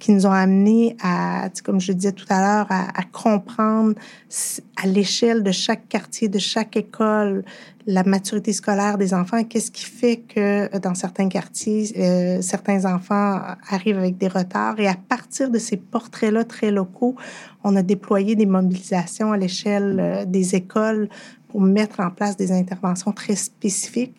[0.00, 5.42] qui nous ont amené à, comme je disais tout à l'heure, à comprendre à l'échelle
[5.42, 7.44] de chaque quartier, de chaque école,
[7.86, 9.42] la maturité scolaire des enfants.
[9.44, 14.78] Qu'est-ce qui fait que dans certains quartiers, euh, certains enfants arrivent avec des retards?
[14.78, 17.16] Et à partir de ces portraits-là très locaux,
[17.64, 21.08] on a déployé des mobilisations à l'échelle euh, des écoles
[21.50, 24.14] pour mettre en place des interventions très spécifiques.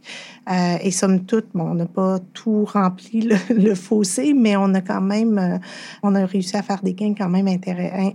[0.50, 4.82] Euh, et somme toute, bon, on n'a pas tout rempli le, fossé, mais on a
[4.82, 5.58] quand même, euh,
[6.04, 7.48] on a réussi à faire des gains quand même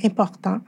[0.05, 0.59] importants.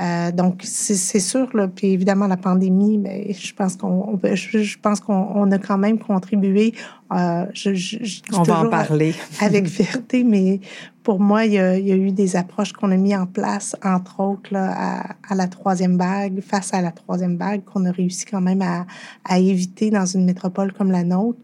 [0.00, 5.00] Euh, donc, c'est sûr, là, puis évidemment, la pandémie, mais je pense qu'on je, pense
[5.00, 6.74] qu'on a quand même contribué.
[7.10, 9.14] Je, on va en parler.
[9.40, 10.60] avec fierté, mais
[11.06, 14.56] pour moi, il y a, eu des approches qu'on a mis en place, entre autres,
[14.56, 19.38] à, la troisième vague, face à la troisième vague, qu'on a réussi quand même à,
[19.38, 21.38] éviter dans une métropole comme la nôtre.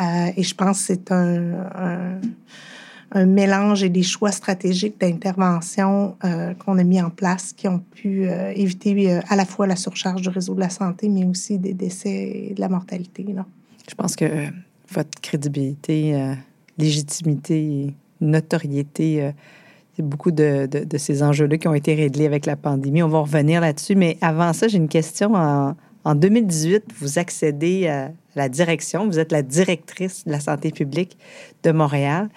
[0.00, 2.20] Euh, et je pense que c'est un,
[3.26, 8.28] mélange et des choix stratégiques d'intervention euh, qu'on a mis en place qui ont pu
[8.28, 11.74] euh, éviter à la fois la surcharge du réseau de la santé, mais aussi des
[11.74, 13.26] décès et de la mortalité.
[13.90, 14.46] Je pense que
[14.88, 16.36] votre crédibilité,
[16.78, 19.32] légitimité, notoriété,
[19.96, 23.02] c'est beaucoup de, ces enjeux-là qui ont été réglés avec la pandémie.
[23.02, 27.88] On va revenir là-dessus, mais avant ça, j'ai une question en, en 2018, vous accédez
[27.88, 31.18] à la direction, vous êtes la directrice de la santé publique
[31.62, 32.28] de Montréal.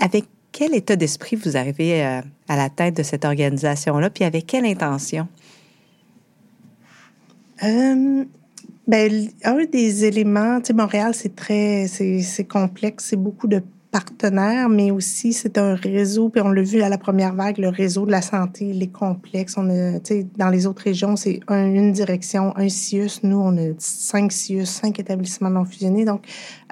[0.00, 4.64] Avec quel état d'esprit vous arrivez à, la tête de cette organisation-là, puis avec quelle
[4.64, 5.28] intention?
[7.62, 8.24] Euh,
[8.86, 13.62] ben, un des éléments, tu sais, Montréal, c'est très, c'est complexe, c'est beaucoup de
[13.98, 17.68] partenaires, mais aussi c'est un réseau, puis on l'a vu à la première vague, le
[17.68, 19.56] réseau de la santé, les complexes.
[19.56, 19.98] On a,
[20.36, 23.20] dans les autres régions, c'est une direction, un CIUS.
[23.24, 26.04] Nous, on a cinq CIUS, cinq établissements non fusionnés.
[26.04, 26.22] Donc,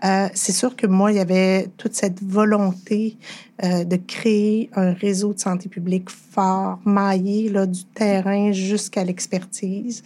[0.04, 3.16] euh, c'est sûr que moi, il y avait toute cette volonté
[3.64, 10.02] euh, de créer un réseau de santé publique fort, maillé, là, du terrain jusqu'à l'expertise.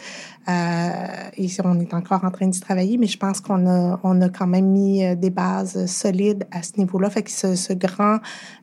[0.48, 0.92] Euh,
[1.36, 4.28] et on est encore en train d'y travailler, mais je pense qu'on a, on a
[4.28, 7.10] quand même mis euh, des bases solides à ce niveau-là.
[7.10, 8.18] Fait que ce, ce grand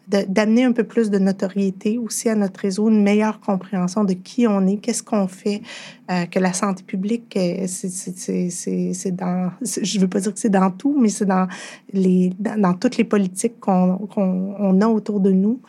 [0.08, 4.48] d'amener un peu plus de notoriété aussi à notre réseau, une meilleure compréhension de qui
[4.48, 5.62] on est, qu'est-ce qu'on fait,
[6.10, 10.98] euh, que la santé publique, c'est dans, je veux pas dire que c'est dans tout,
[10.98, 11.48] mais c'est dans
[11.92, 15.60] les, dans, toutes les politiques qu'on qu'on on a autour de nous.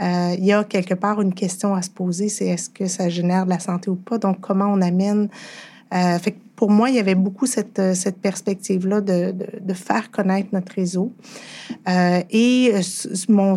[0.00, 3.08] Euh, il y a quelque part une question à se poser, c'est est-ce que ça
[3.08, 4.18] génère de la santé ou pas?
[4.18, 5.28] Donc, comment on amène...
[5.92, 10.10] Euh, fait pour moi, il y avait beaucoup cette, cette perspective-là de, de, de, faire
[10.10, 11.10] connaître notre réseau.
[11.88, 12.74] Euh, et
[13.30, 13.56] mon,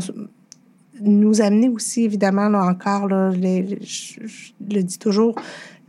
[1.02, 5.36] nous amener aussi, évidemment, là encore, là, je, je, le dis toujours,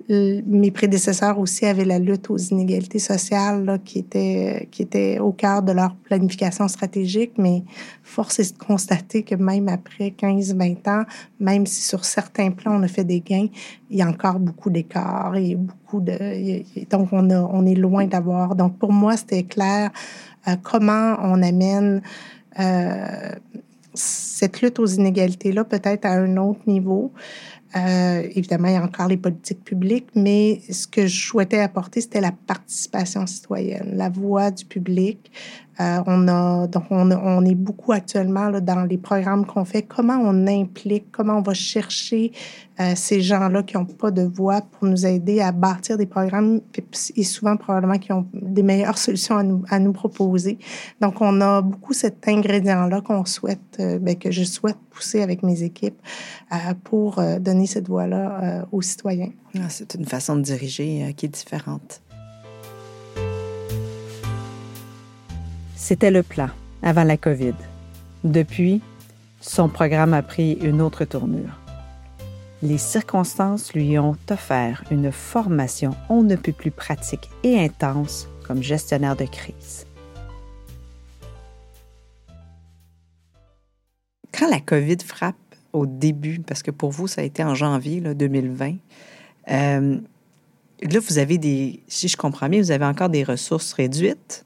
[0.09, 5.33] mes prédécesseurs aussi avaient la lutte aux inégalités sociales là, qui, était, qui était au
[5.33, 7.63] cœur de leur planification stratégique, mais
[8.03, 11.05] force est de constater que même après 15-20 ans,
[11.41, 13.49] même si sur certains plans on a fait des gains,
[13.89, 16.63] il y a encore beaucoup d'écarts et beaucoup de...
[16.91, 18.55] Donc on, a, on est loin d'avoir.
[18.55, 19.91] Donc pour moi, c'était clair
[20.49, 22.03] euh, comment on amène...
[22.59, 23.33] Euh,
[23.95, 27.13] cette lutte aux inégalités-là peut-être à un autre niveau.
[27.77, 32.01] Euh, évidemment, il y a encore les politiques publiques, mais ce que je souhaitais apporter,
[32.01, 35.33] c'était la participation citoyenne, la voix du public,
[35.81, 39.83] euh, on a donc on, on, est beaucoup actuellement là, dans les programmes qu'on fait.
[39.83, 42.31] Comment on implique, comment on va chercher
[42.79, 46.61] euh, ces gens-là qui n'ont pas de voix pour nous aider à bâtir des programmes
[47.17, 50.59] et souvent probablement qui ont des meilleures solutions à nous, à nous proposer.
[51.01, 55.43] Donc on a beaucoup cet ingrédient-là qu'on souhaite, euh, ben, que je souhaite pousser avec
[55.43, 56.01] mes équipes
[56.85, 59.31] pour donner cette voix-là aux citoyens.
[59.57, 62.04] Ah, c'est une façon de diriger qui est différente.
[65.87, 66.49] C'était le plan
[66.83, 67.53] avant la COVID.
[68.25, 68.81] Depuis,
[69.43, 71.61] son programme a pris une autre tournure.
[72.63, 78.63] Les circonstances lui ont offert une formation on ne peut plus pratique et intense comme
[78.63, 79.85] gestionnaire de crise.
[84.33, 85.37] Quand la COVID frappe
[85.75, 88.77] au début, parce que pour vous, ça a été en janvier là, 2020,
[89.51, 89.99] euh,
[90.81, 94.44] là, vous avez des, si je comprends bien, vous avez encore des ressources réduites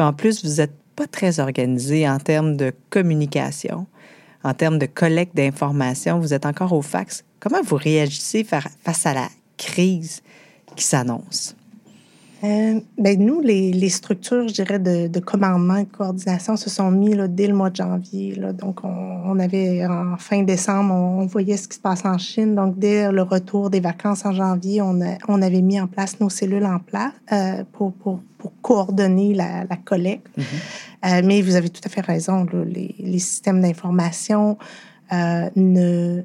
[0.00, 3.86] en plus, vous n'êtes pas très organisé en termes de communication,
[4.44, 6.18] en termes de collecte d'informations.
[6.18, 7.24] Vous êtes encore au fax.
[7.38, 10.22] Comment vous réagissez face à la crise
[10.76, 11.54] qui s'annonce?
[12.42, 16.90] Euh, ben nous, les, structures, je dirais, de, de, commandement et de coordination se sont
[16.90, 18.34] mis dès le mois de janvier.
[18.54, 22.54] Donc, on, avait, en fin décembre, on, voyait ce qui se passe en Chine.
[22.54, 26.64] Donc, dès le retour des vacances en janvier, on, avait mis en place nos cellules
[26.64, 27.92] en place euh, pour,
[28.40, 30.36] pour, coordonner la, la collecte.
[30.36, 30.58] Mm -hmm.
[31.06, 34.44] euh, mais vous avez tout à fait raison, là, les, les systèmes d'information
[35.12, 36.22] euh, ne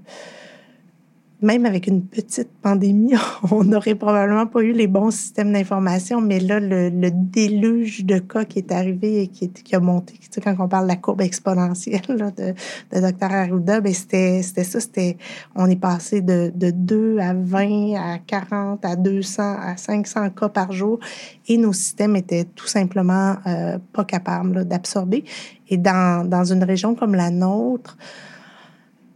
[1.46, 3.14] même avec une petite pandémie,
[3.52, 8.46] on n'aurait probablement pas eu les bons systèmes d'information, mais là, le, déluge de cas
[8.46, 11.22] qui est arrivé et qui, a monté, tu sais, quand on parle de la courbe
[11.22, 12.54] exponentielle de,
[12.92, 13.32] de Dr.
[13.32, 15.18] Arruda, ben c'était ça, c'était,
[15.56, 20.50] on est passé de, de 2 à 20, à 40, à 200, à 500 cas
[20.50, 21.00] par jour,
[21.48, 25.24] et nos systèmes étaient tout simplement euh, pas capables d'absorber.
[25.70, 27.98] Et dans une région comme la nôtre,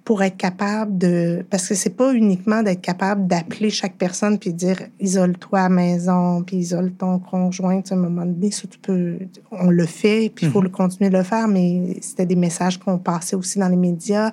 [0.10, 4.54] pour être capable de parce que c'est pas uniquement d'être capable d'appeler chaque personne puis
[4.54, 8.80] dire isole-toi à la maison puis isole ton conjoint à un moment donné ça tu
[8.80, 9.20] peux
[9.52, 10.64] on le fait puis il faut mhm.
[10.64, 14.32] le continuer de le faire mais c'était des messages qu'on passait aussi dans les médias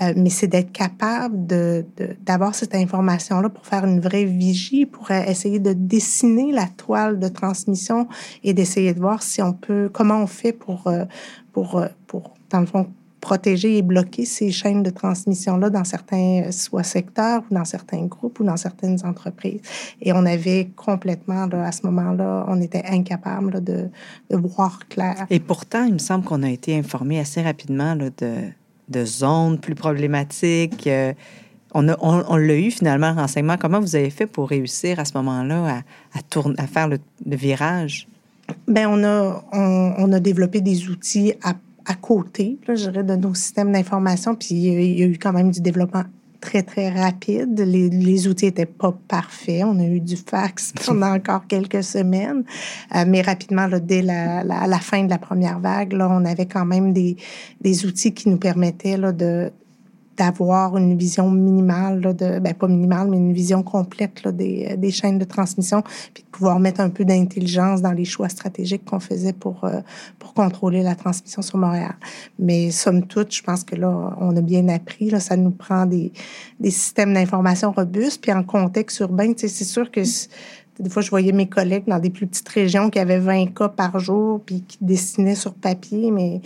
[0.00, 1.86] euh, mais c'est d'être capable de,
[2.24, 7.28] d'avoir cette information-là pour faire une vraie vigie, pour essayer de dessiner la toile de
[7.28, 8.08] transmission
[8.42, 11.04] et d'essayer de voir si on peut, comment on fait pour, euh,
[11.52, 12.88] pour, euh, pour dans le fond,
[13.26, 18.38] protéger et bloquer ces chaînes de transmission-là dans certains soit secteurs ou dans certains groupes
[18.40, 19.60] ou dans certaines entreprises.
[20.00, 23.88] Et on avait complètement, là, à ce moment-là, on était incapable de,
[24.30, 25.26] de, voir clair.
[25.30, 28.32] Et pourtant, il me semble qu'on a été informé assez rapidement là, de
[28.88, 30.86] de zones plus problématiques.
[30.86, 31.12] Euh,
[31.74, 33.56] on, on, l'a eu finalement, le renseignement.
[33.58, 35.82] Comment vous avez fait pour réussir à ce moment-là
[36.14, 38.08] à, tourner, à faire le, virage?
[38.68, 41.54] Bien, on a, on, a développé des outils à,
[41.86, 44.34] à côté, là, je dirais, de nos systèmes d'information.
[44.34, 46.04] Puis il y a eu quand même du développement
[46.40, 47.58] très, très rapide.
[47.60, 49.64] Les, les outils n'étaient pas parfaits.
[49.64, 52.44] On a eu du fax pendant encore quelques semaines.
[52.94, 56.24] Euh, mais rapidement, là, dès la, la, la, fin de la première vague, là, on
[56.24, 57.16] avait quand même des,
[57.60, 59.52] des outils qui nous permettaient là, de
[60.16, 64.76] d'avoir une vision minimale, là, de, ben pas minimale, mais une vision complète là, des,
[64.76, 65.82] des, chaînes de transmission,
[66.14, 69.80] puis de pouvoir mettre un peu d'intelligence dans les choix stratégiques qu'on faisait pour, euh,
[70.18, 71.94] pour contrôler la transmission sur Montréal.
[72.38, 75.10] Mais somme toute, je pense que là, on a bien appris.
[75.10, 76.12] Là, ça nous prend des,
[76.60, 80.00] des systèmes d'information robustes, puis en contexte urbain, c'est sûr que
[80.78, 83.68] des fois, je voyais mes collègues dans des plus petites régions qui avaient 20 cas
[83.68, 86.42] par jour, puis qui dessinaient sur papier, mais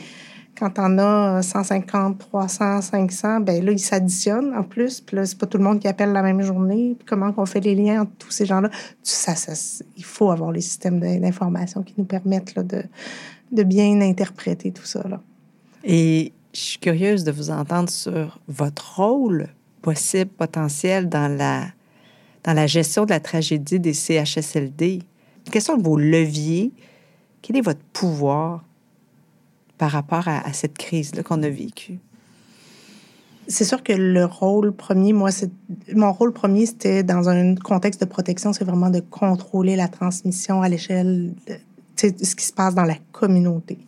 [0.61, 5.01] quand on a 150, 300, 500, ben là, ils s'additionnent en plus.
[5.01, 6.97] Puis là, c'est pas tout le monde qui appelle la même journée.
[6.99, 8.69] Puis comment on fait les liens entre tous ces gens-là?
[9.03, 9.55] Ça, ça,
[9.97, 12.83] il faut avoir les systèmes d'information qui nous permettent là, de,
[13.53, 15.03] de bien interpréter tout ça.
[15.09, 15.23] Là.
[15.83, 19.49] Et je suis curieuse de vous entendre sur votre rôle
[19.81, 21.69] possible, potentiel dans la,
[22.45, 25.01] dans la gestion de la tragédie des CHSLD.
[25.51, 26.71] Quels sont vos leviers?
[27.41, 28.63] Quel est votre pouvoir?
[29.81, 32.01] Par rapport à, cette crise-là qu'on a vécue?
[33.49, 35.31] C'est sûr que le rôle premier, moi,
[35.95, 40.61] mon rôle premier, c'était dans un contexte de protection, c'est vraiment de contrôler la transmission
[40.61, 41.55] à l'échelle de
[41.97, 43.79] ce qui se passe dans la communauté.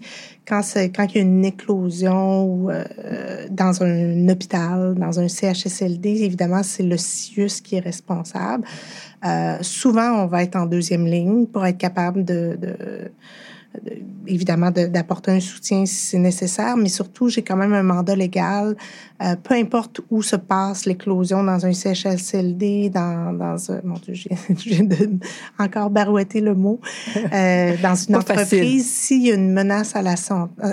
[0.49, 0.63] Quand,
[0.97, 6.83] quand il y a une éclosion euh, dans un hôpital, dans un CHSLD, évidemment, c'est
[6.83, 8.65] le CIUS qui est responsable.
[9.27, 12.59] Euh, souvent, on va être en deuxième ligne pour être capable de
[14.27, 18.77] évidemment d'apporter un soutien si c'est nécessaire, mais surtout, j'ai quand même un mandat légal.
[19.23, 24.15] Euh, peu importe où se passe l'éclosion, dans un CHSLD, dans, dans un, mon Dieu,
[24.15, 24.31] j'ai
[25.59, 26.81] encore barouetter le mot,
[27.33, 30.15] euh, dans une entreprise, s'il y a une menace à la,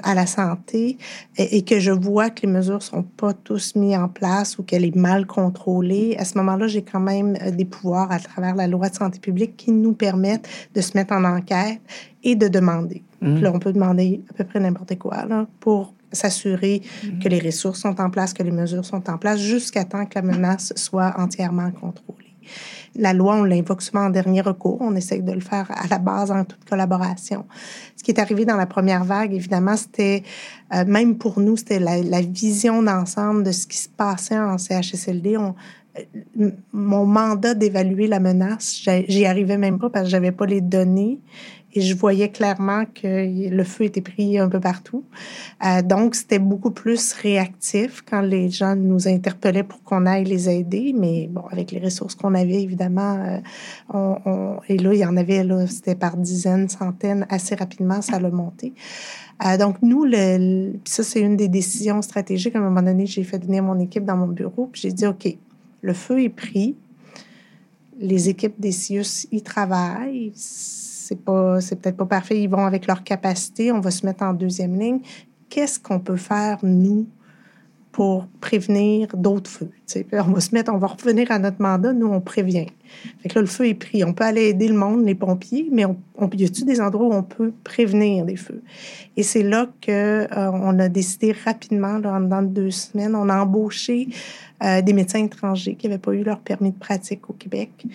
[0.03, 0.97] à la santé
[1.37, 4.63] et, et, que je vois que les mesures sont pas tous mises en place ou
[4.63, 8.55] qu'elle est mal contrôlée, à ce moment-là, j'ai quand même euh, des pouvoirs à travers
[8.55, 11.81] la loi de santé publique qui nous permettent de se mettre en enquête
[12.23, 13.03] et de demander.
[13.21, 13.41] Mmh.
[13.41, 17.19] là, on peut demander à peu près n'importe quoi là, pour s'assurer mmh.
[17.19, 20.15] que les ressources sont en place, que les mesures sont en place, jusqu'à temps que
[20.15, 22.29] la menace soit entièrement contrôlée.
[22.95, 24.77] La loi, on l'invoque souvent en dernier recours.
[24.81, 27.45] On essaye de le faire à la base en toute collaboration.
[27.95, 30.23] Ce qui est arrivé dans la première vague, évidemment, c'était,
[30.73, 34.57] euh, même pour nous, c'était la, la vision d'ensemble de ce qui se passait en
[34.57, 35.37] CHSLD.
[35.37, 35.53] On,
[36.73, 41.19] mon mandat d'évaluer la menace, j'y arrivais même pas parce que j'avais pas les données
[41.73, 45.03] et je voyais clairement que le feu était pris un peu partout.
[45.63, 50.49] Euh, donc, c'était beaucoup plus réactif quand les gens nous interpellaient pour qu'on aille les
[50.49, 50.95] aider.
[50.97, 53.41] Mais bon, avec les ressources qu'on avait, évidemment,
[53.93, 58.19] euh, et là, il y en avait, là, c'était par dizaines, centaines, assez rapidement, ça
[58.19, 58.73] l'a monté.
[59.45, 60.05] Euh, donc, nous,
[60.85, 62.55] ça, c'est une des décisions stratégiques.
[62.55, 65.05] À un moment donné, j'ai fait venir mon équipe dans mon bureau, puis j'ai dit,
[65.05, 65.37] OK,
[65.81, 66.75] le feu est pris.
[67.99, 70.31] Les équipes des CIUS y travaillent
[71.09, 72.39] c'est pas, peut-être pas parfait.
[72.39, 73.71] Ils vont avec leur capacité.
[73.71, 74.99] On va se mettre en deuxième ligne.
[75.49, 77.07] Qu'est-ce qu'on peut faire, nous,
[77.91, 79.71] pour prévenir d'autres feux?
[80.13, 81.93] On va se mettre, on va revenir à notre mandat.
[81.93, 82.67] Nous, on prévient.
[83.33, 84.03] Là, le feu est pris.
[84.03, 87.07] On peut aller aider le monde, les pompiers, mais on, on y a-t-il des endroits
[87.07, 88.61] où on peut prévenir des feux?
[89.17, 94.09] Et c'est là que euh, a décidé rapidement, là, dans deux semaines, on a embauché
[94.63, 97.85] euh, des médecins étrangers qui n'avaient pas eu leur permis de pratique au Québec,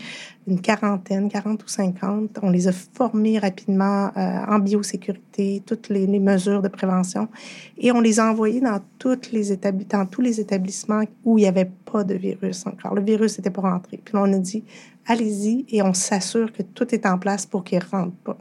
[0.46, 2.38] une quarantaine, 40 ou 50.
[2.42, 7.28] On les a formés rapidement euh, en biosécurité, toutes les, mesures de prévention,
[7.76, 12.04] et on les a envoyés dans, dans tous les établissements où il n'y avait pas
[12.04, 12.92] de virus encore.
[13.00, 13.94] Le virus n'était pas rentré.
[14.04, 14.62] Puis là, on a dit,
[15.06, 18.38] allez-y, et on s'assure que tout est en place pour qu'il ne rentre pas.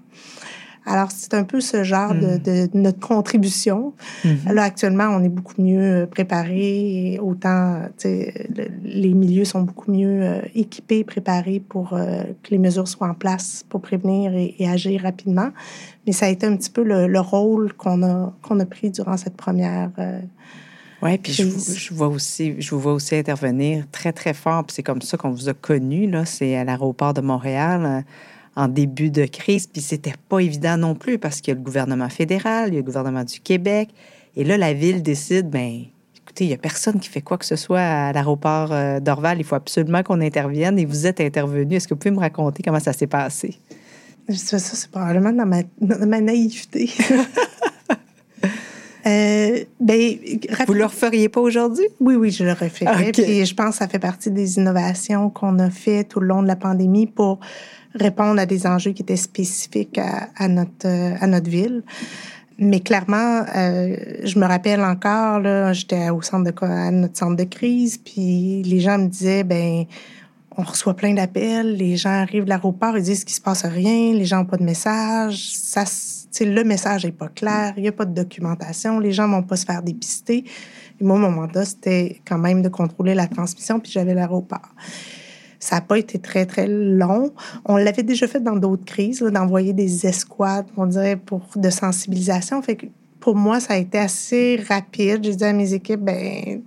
[0.86, 3.94] Alors, c'est un peu ce genre de, de, notre contribution.
[4.26, 4.54] Mhm.
[4.56, 7.20] Là, actuellement, on est beaucoup mieux préparé.
[7.22, 12.90] Autant, le- les milieux sont beaucoup mieux euh, équipés, préparés pour euh, que les mesures
[12.90, 15.50] soient en place pour prévenir et, et agir rapidement.
[16.06, 18.90] Mais ça a été un petit peu le, le rôle qu'on a, qu'on a pris
[18.92, 19.90] durant cette première.
[20.00, 20.20] euh,
[21.04, 24.64] Oui, puis je, vois aussi, je vous vois aussi intervenir très, très fort.
[24.64, 26.24] Puis c'est comme ça qu'on vous a connu, là.
[26.24, 28.02] C'est à l'aéroport de Montréal euh,
[28.56, 29.68] en début de crise.
[29.68, 32.78] Puis c'était pas évident non plus parce qu'il y a le gouvernement fédéral, il y
[32.78, 33.90] a le gouvernement du Québec.
[34.38, 35.84] Et là, la ville décide, ben
[36.16, 39.40] écoutez, il y a personne qui fait quoi que ce soit à l'aéroport euh, d'Orval.
[39.40, 40.80] Il faut absolument qu'on intervienne.
[40.80, 41.76] Et vous êtes intervenu.
[41.76, 43.60] Est-ce que vous pouvez me raconter comment ça s'est passé?
[44.30, 46.90] Je sais, ça, c'est probablement dans ma, dans ma naïveté.
[49.06, 50.18] euh, ben,
[50.68, 51.86] Vous le referiez pas aujourd'hui?
[52.00, 53.10] Oui, oui, je le referai.
[53.10, 53.14] Ok.
[53.14, 56.42] Puis je pense que ça fait partie des innovations qu'on a fait tout le long
[56.42, 57.40] de la pandémie pour
[57.96, 61.84] répondre à des enjeux qui étaient spécifiques à, à notre, euh, à notre ville.
[62.58, 67.36] Mais clairement, euh, je me rappelle encore, là, j'étais au centre de, à notre centre
[67.36, 69.86] de crise, puis les gens me disaient, ben,
[70.56, 74.14] on reçoit plein d'appels, les gens arrivent de l'aéroport, ils disent qu'il se passe rien,
[74.14, 75.84] les gens n'ont pas de message, ça,
[76.42, 79.44] le message n'est pas clair, il n'y a pas de documentation, les gens ne vont
[79.44, 80.44] pas se faire dépister.
[81.00, 84.70] Et moi, mon mandat, c'était quand même de contrôler la transmission, puis j'avais l'aéroport.
[85.60, 87.32] Ça n'a pas été très, très long.
[87.66, 92.62] On l'avait déjà fait dans d'autres crises, d'envoyer des escouades, on dirait, pour de sensibilisation.
[92.62, 92.78] Fait
[93.22, 95.24] pour moi, ça a été assez rapide.
[95.24, 96.62] J'ai dit à mes équipes, ben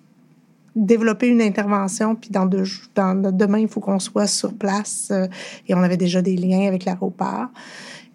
[0.76, 2.64] développer une intervention, puis dans, deux,
[2.94, 5.08] dans demain, il faut qu'on soit sur place.
[5.10, 5.26] euh,
[5.66, 7.48] et on avait déjà des liens avec l'aéroport.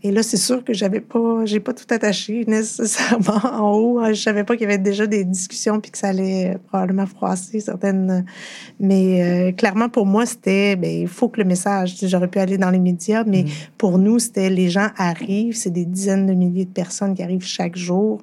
[0.03, 4.05] Et là, c'est sûr que j'avais pas, j'ai pas tout attaché nécessairement en haut.
[4.07, 7.59] Je savais pas qu'il y avait déjà des discussions puis que ça allait probablement froisser
[7.59, 8.25] certaines.
[8.79, 12.57] Mais euh, clairement, pour moi, c'était, ben, il faut que le message, j'aurais pu aller
[12.57, 13.45] dans les médias, mais
[13.77, 17.45] pour nous, c'était les gens arrivent, c'est des dizaines de milliers de personnes qui arrivent
[17.45, 18.21] chaque jour.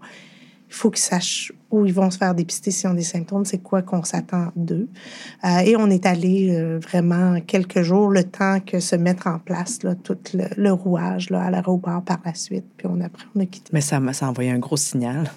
[0.68, 3.58] Il faut qu'ils sachent où ils vont se faire dépister s'ils ont des symptômes, c'est
[3.62, 4.88] quoi qu'on s'attend d'eux.
[5.44, 9.38] Euh, et on est allé euh, vraiment quelques jours, le temps que se mettre en
[9.38, 12.64] place là, tout le, le rouage là, à l'aéroport par la suite.
[12.76, 13.70] Puis on, après, on a quitté.
[13.72, 15.30] Mais ça ça a envoyé un gros signal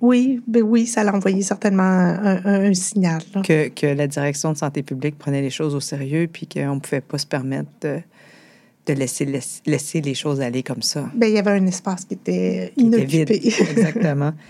[0.00, 3.22] Oui, ben oui, ça l'a envoyé certainement un, un- un signal.
[3.34, 3.42] là.
[3.42, 6.80] que, que la direction de santé publique prenait les choses au sérieux puis qu'on ne
[6.80, 8.00] pouvait pas se permettre de,
[8.86, 11.10] de laisser, laisser, laisser les choses aller comme ça.
[11.14, 13.30] Ben, il y avait un espace qui était qui était vide.
[13.30, 14.32] Exactement.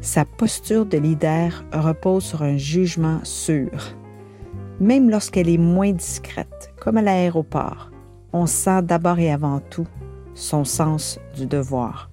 [0.00, 3.70] Sa posture de leader repose sur un jugement sûr.
[4.80, 7.92] Même lorsqu'elle est moins discrète, comme à l'aéroport,
[8.32, 9.86] on sent d'abord et avant tout
[10.34, 12.11] son sens du devoir.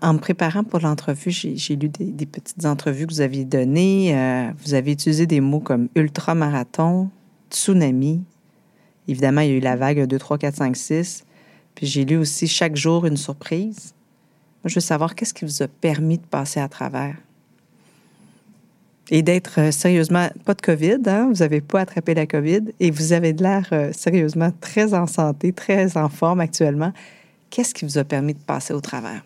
[0.00, 4.16] En me préparant pour l'entrevue, j'ai lu des, petites entrevues que vous aviez données.
[4.16, 7.10] Euh, vous avez utilisé des mots comme ultramarathon,
[7.50, 8.22] tsunami.
[9.08, 11.24] Évidemment, il y a eu la vague 1, 2, 3, 4, 5, 6.
[11.74, 13.92] Puis j'ai lu aussi chaque jour une surprise.
[14.62, 17.16] Moi, je veux savoir qu'est-ce qui vous a permis de passer à travers?
[19.10, 21.28] Et d'être euh, sérieusement, pas de COVID, hein?
[21.28, 25.08] vous n'avez pas attrapé la COVID et vous avez de l'air euh, sérieusement très en
[25.08, 26.92] santé, très en forme actuellement.
[27.50, 29.22] Qu'est-ce qui vous a permis de passer au travers?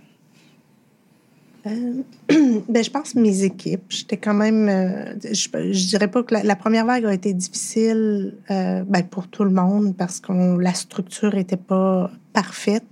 [1.67, 2.03] Euh,
[2.69, 3.85] ben, je pense mes équipes.
[3.89, 4.69] J'étais quand même.
[4.69, 9.29] euh, je, je dirais pas que la, première vague a été difficile euh, ben, pour
[9.29, 12.85] tout le monde parce que la structure était pas parfaite.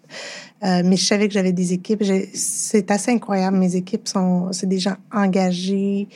[0.63, 2.05] Mais je savais que j'avais des équipes.
[2.35, 3.57] C'est assez incroyable.
[3.57, 6.07] Mes équipes sont, c'est des gens engagés,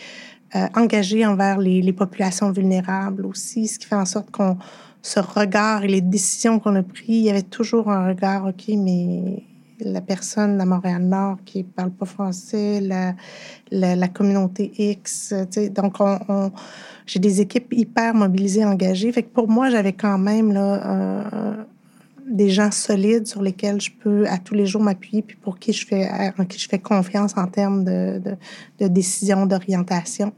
[0.75, 4.59] engagés envers les, les populations vulnérables aussi, ce qui fait en sorte qu'on
[5.01, 8.65] ce regard et les décisions qu'on a prises, il y avait toujours un regard, OK,
[8.69, 9.43] mais
[9.81, 13.15] la personne à Montréal-Nord qui parle pas français, la,
[13.71, 15.33] la, communauté X.
[15.33, 16.53] euh, Donc, on, on-
[17.07, 19.13] j'ai des équipes hyper mobilisées, engagées.
[19.13, 21.55] Fait que pour moi, j'avais quand même là, euh,
[22.27, 25.73] des gens solides sur lesquels je peux à tous les jours m'appuyer, puis pour qui
[25.73, 26.09] je fais,
[26.39, 28.37] en qui je fais confiance en termes de, de,
[28.81, 30.33] de décision, d'orientation.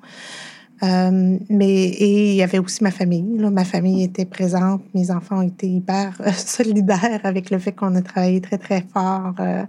[0.82, 3.38] Euh, mais et il y avait aussi ma famille.
[3.38, 3.50] Là.
[3.50, 4.82] Ma famille était présente.
[4.94, 9.34] Mes enfants étaient hyper euh, solidaires avec le fait qu'on a travaillé très très fort
[9.40, 9.64] euh,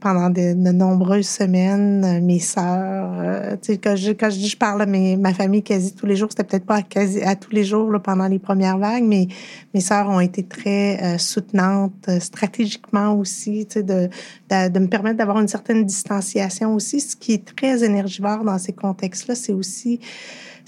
[0.00, 2.04] pendant de, nombreuses semaines.
[2.04, 5.62] Euh, Mes sœurs, euh, quand je quand je dis je parle à mes, ma famille
[5.62, 8.26] quasi tous les jours, c'était peut-être pas à quasi à tous les jours là, pendant
[8.26, 9.28] les premières vagues, mais
[9.74, 15.16] mes sœurs ont été très euh, soutenantes euh, stratégiquement aussi, de, de, de me permettre
[15.18, 17.00] d'avoir une certaine distanciation aussi.
[17.00, 20.00] Ce qui est très énergivore dans ces contextes-là, c'est aussi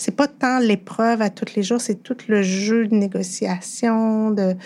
[0.00, 4.56] c'est pas tant l'épreuve à tous les jours, c'est tout le jeu de négociation, de,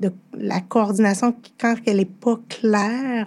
[0.00, 3.26] de la coordination qui, quand elle est pas claire,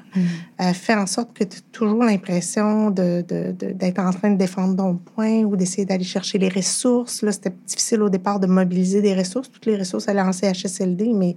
[0.62, 4.38] euh, fait en sorte que tu as toujours l'impression d'être de, de, en train de
[4.38, 7.24] défendre ton point ou d'essayer d'aller chercher les ressources.
[7.24, 9.52] Là, c'était difficile au départ de mobiliser des ressources.
[9.52, 11.36] Toutes les ressources allaient en CHSLD, mais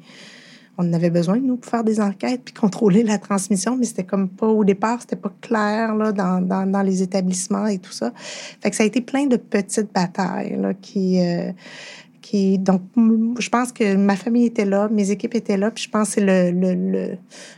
[0.78, 4.28] on avait besoin, nous, pour faire des enquêtes puis contrôler la transmission, mais c'était comme
[4.28, 8.12] pas, au départ, c'était pas clair là, dans, dans, les établissements et tout ça.
[8.62, 11.50] Ça a été plein de petites batailles là, qui, euh,
[12.22, 15.90] qui, donc, je pense que ma famille était là, mes équipes étaient là, puis je
[15.90, 17.16] pense que c'est le,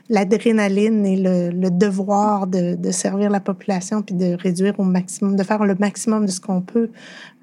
[0.08, 5.42] l'adrénaline et le, devoir de, de, servir la population puis de réduire au maximum, de
[5.42, 6.88] faire le maximum de ce qu'on peut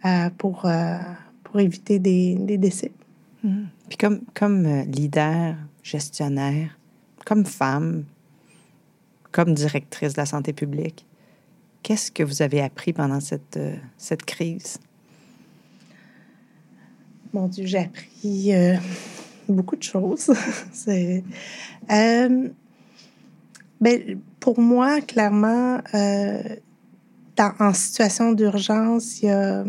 [0.05, 0.97] euh, pour, euh,
[1.43, 2.91] pour éviter des, des décès.
[3.89, 6.77] Puis comme, comme euh, leader, gestionnaire,
[7.25, 8.05] comme femme,
[9.31, 11.05] comme directrice de la santé publique,
[11.83, 13.59] qu'est-ce que vous avez appris pendant cette,
[13.97, 14.79] cette crise?
[17.33, 18.75] Mon Dieu, j'ai appris euh,
[19.49, 20.33] beaucoup de choses.
[20.71, 21.23] c'est,
[21.91, 22.49] euh,
[23.81, 26.41] ben, pour moi, clairement, euh,
[27.37, 29.63] en situation d'urgence, il y a,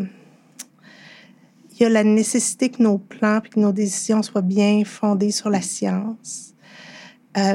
[1.79, 5.31] il y a la nécessité que nos plans et que nos décisions soient bien fondées
[5.31, 6.53] sur la science.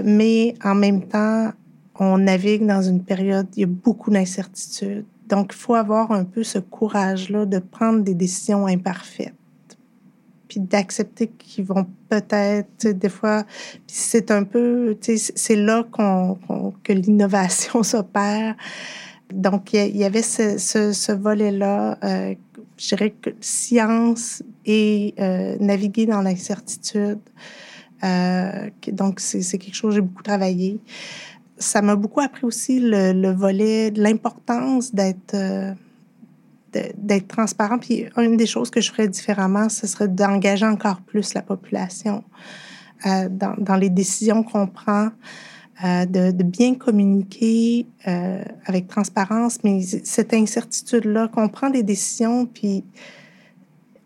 [0.05, 1.53] mais en même temps,
[1.99, 5.05] on navigue dans une période, il y a beaucoup d'incertitudes.
[5.29, 9.35] Donc, il faut avoir un peu ce courage-là de prendre des décisions imparfaites
[10.49, 13.45] puis d'accepter qu'ils vont peut-être, des fois,
[13.87, 16.39] c'est un peu, c'est là qu'on,
[16.83, 18.55] que l'innovation s'opère.
[19.33, 22.35] Donc, il y avait ce, volet-là, euh,
[22.77, 27.21] je dirais que science et euh, naviguer dans l'incertitude.
[28.03, 30.79] Euh, donc, c'est, quelque chose que j'ai beaucoup travaillé.
[31.57, 35.35] Ça m'a beaucoup appris aussi le, le volet de l'importance d'être
[37.29, 37.79] transparent.
[37.79, 42.25] Puis une des choses que je ferais différemment, ce serait d'engager encore plus la population
[43.05, 45.11] dans, les décisions qu'on prend,
[45.83, 52.47] euh, de, de, bien communiquer euh, avec transparence, mais cette incertitude-là, qu'on prend des décisions,
[52.47, 52.85] puis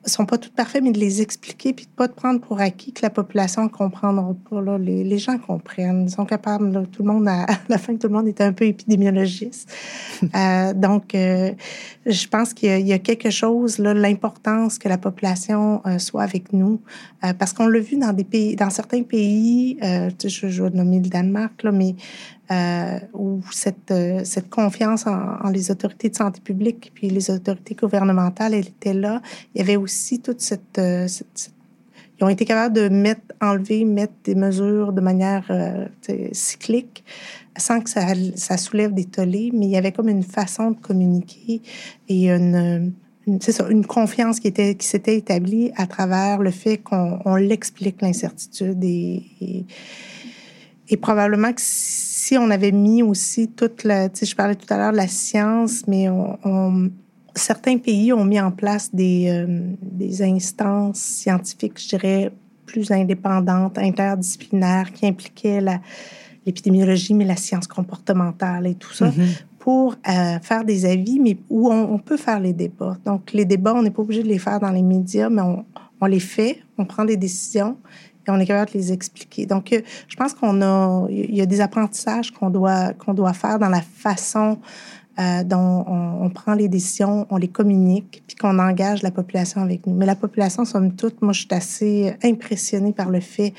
[0.08, 2.92] sont pas toutes parfaits, mais de les expliquer puis de pas de prendre pour acquis
[2.92, 4.60] que la population comprendra pas.
[4.60, 4.78] Là.
[4.78, 6.70] Les, les gens comprennent, ils sont capables.
[6.72, 9.72] Là, tout le monde, à, la fin, tout le monde est un peu épidémiologiste.
[10.34, 11.52] euh, donc, euh,
[12.06, 16.22] je pense qu'il y, y, a quelque chose, là, l'importance que la population euh, soit
[16.22, 16.80] avec nous,
[17.38, 21.08] parce qu'on l'a vu dans des pays, dans certains pays, je, je vais nommer le
[21.08, 21.96] Danemark, là, mais
[22.50, 27.74] euh, où cette, euh, cette confiance en, les autorités de santé publique puis les autorités
[27.74, 29.20] gouvernementales, elle était là.
[29.54, 31.06] Il y avait aussi toute cette, euh,
[32.18, 35.44] ils ont été capables de mettre, enlever, mettre des mesures de manière
[36.32, 37.04] cyclique
[37.56, 40.76] sans que ça, ça soulève des tollés, mais il y avait comme une façon de
[40.78, 41.60] communiquer
[42.08, 42.92] et une,
[43.26, 48.82] une confiance qui était qui s'était établie à travers le fait qu'on on l'explique l'incertitude
[48.82, 49.64] et, et,
[50.88, 51.60] et probablement que
[52.36, 55.08] on avait mis aussi toute la, tu sais, je parlais tout à l'heure de la
[55.08, 56.90] science, mais on, on,
[57.34, 59.46] certains pays ont mis en place des, euh,
[59.80, 62.32] des instances scientifiques, je dirais,
[62.66, 65.80] plus indépendantes, interdisciplinaires, qui impliquaient la,
[66.44, 69.42] l'épidémiologie, mais la science comportementale et tout ça, mm-hmm.
[69.58, 72.98] pour euh, faire des avis, mais où on, on, peut faire les débats.
[73.06, 75.64] Donc, les débats, on n'est pas obligé de les faire dans les médias, mais on,
[76.00, 77.76] on les fait, on prend des décisions
[78.30, 79.46] on est capable de les expliquer.
[79.46, 83.32] Donc, euh, je pense qu'on a, il y a des apprentissages qu'on doit, qu'on doit
[83.32, 84.58] faire dans la façon
[85.18, 89.86] euh, dont on, prend les décisions, on les communique, puis qu'on engage la population avec
[89.86, 89.94] nous.
[89.94, 93.52] Mais la population, somme toute, moi, je suis assez impressionnée par le fait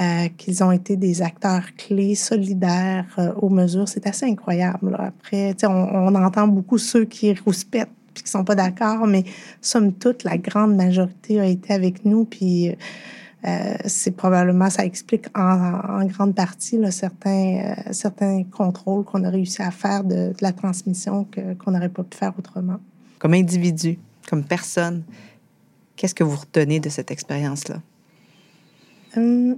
[0.00, 3.88] euh, qu'ils ont été des acteurs clés, solidaires aux mesures.
[3.88, 4.92] C'est assez incroyable.
[4.92, 5.08] Là.
[5.08, 9.24] Après, on, on entend beaucoup ceux qui rouspètent puis qui sont pas d'accord, mais
[9.60, 12.74] somme toute, la grande majorité a été avec nous, puis
[13.44, 19.22] euh, c'est probablement, ça explique en, en grande partie là, certains, euh, certains contrôles qu'on
[19.24, 21.26] a réussi à faire de, de la transmission
[21.58, 22.78] qu'on n'aurait pas pu faire autrement.
[23.18, 25.04] Comme individu, comme personne,
[25.96, 27.80] qu'est-ce que vous retenez de cette expérience-là?
[29.16, 29.56] Hum,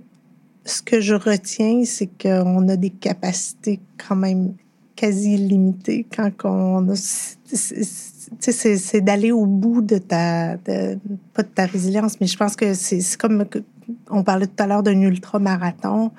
[0.64, 4.54] ce que je retiens, c'est qu'on a des capacités quand même
[4.96, 7.84] quasi limitées quand on a c'est
[9.00, 10.56] d'aller au bout de ta,
[11.34, 13.44] pas de ta résilience, mais je pense que c'est comme
[14.10, 16.12] on parlait tout à l'heure d'un ultra-marathon.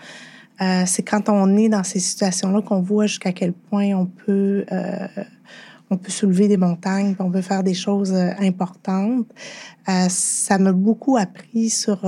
[0.62, 4.66] Euh, c'est quand on est dans ces situations-là qu'on voit jusqu'à quel point on peut,
[4.72, 5.08] euh,
[5.90, 9.28] on peut soulever des montagnes, on peut faire des choses euh, importantes.
[9.88, 12.06] Euh, ça m'a beaucoup appris sur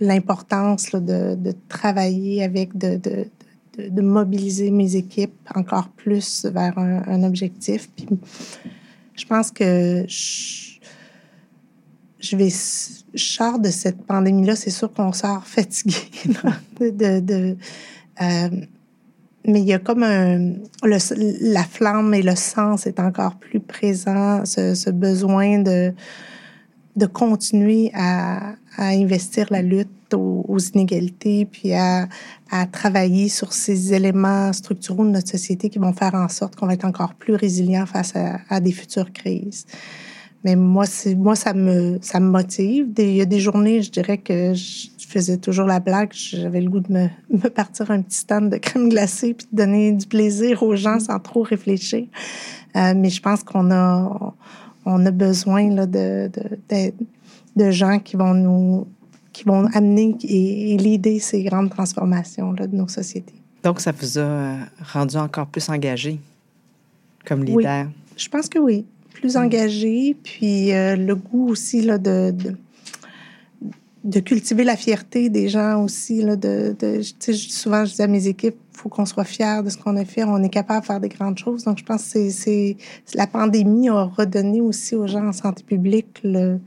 [0.00, 3.28] l'importance de, travailler avec, de,
[4.00, 7.90] mobiliser mes équipes encore plus vers un, objectif.
[9.16, 10.78] Je pense que je,
[12.36, 15.96] vais je sors de cette pandémie là c'est sûr qu'on sort fatigué
[18.22, 18.50] euh,
[19.46, 20.04] mais il y a comme
[20.82, 25.92] la flamme et le sens est encore plus présent, ce, besoin de,
[26.96, 32.08] de continuer à, à investir la lutte aux, inégalités, puis à,
[32.50, 36.66] à, travailler sur ces éléments structuraux de notre société qui vont faire en sorte qu'on
[36.66, 39.66] va être encore plus résilient face à, à des futures crises.
[40.44, 42.88] Mais moi, c'est, moi ça, me, ça me motive.
[42.98, 46.10] Il y a des journées, je dirais que je faisais toujours la blague.
[46.12, 49.56] J'avais le goût de me, me partir un petit stand de crème glacée puis de
[49.56, 52.06] donner du plaisir aux gens sans trop réfléchir.
[52.76, 54.34] Euh, mais je pense qu'on a, on
[54.86, 56.92] a besoin là, de, de,
[57.56, 58.86] de, gens qui vont nous
[59.32, 63.34] qui vont amener et, et l'aider ces grandes transformations là, de nos sociétés.
[63.62, 64.56] Donc, ça vous a
[64.92, 66.20] rendu encore plus engagé
[67.26, 67.86] comme leader?
[67.86, 72.54] Oui, je pense que oui plus engagé, puis euh, le goût aussi là, de, de,
[74.20, 76.22] cultiver la fierté des gens aussi.
[76.22, 79.70] Là, de, de souvent, je dis à mes équipes, il faut qu'on soit fiers de
[79.70, 80.24] ce qu'on a fait.
[80.24, 81.64] On est capable de faire des grandes choses.
[81.64, 82.76] Donc, je pense que c'est,
[83.14, 86.60] la pandémie a redonné aussi aux gens en santé publique le,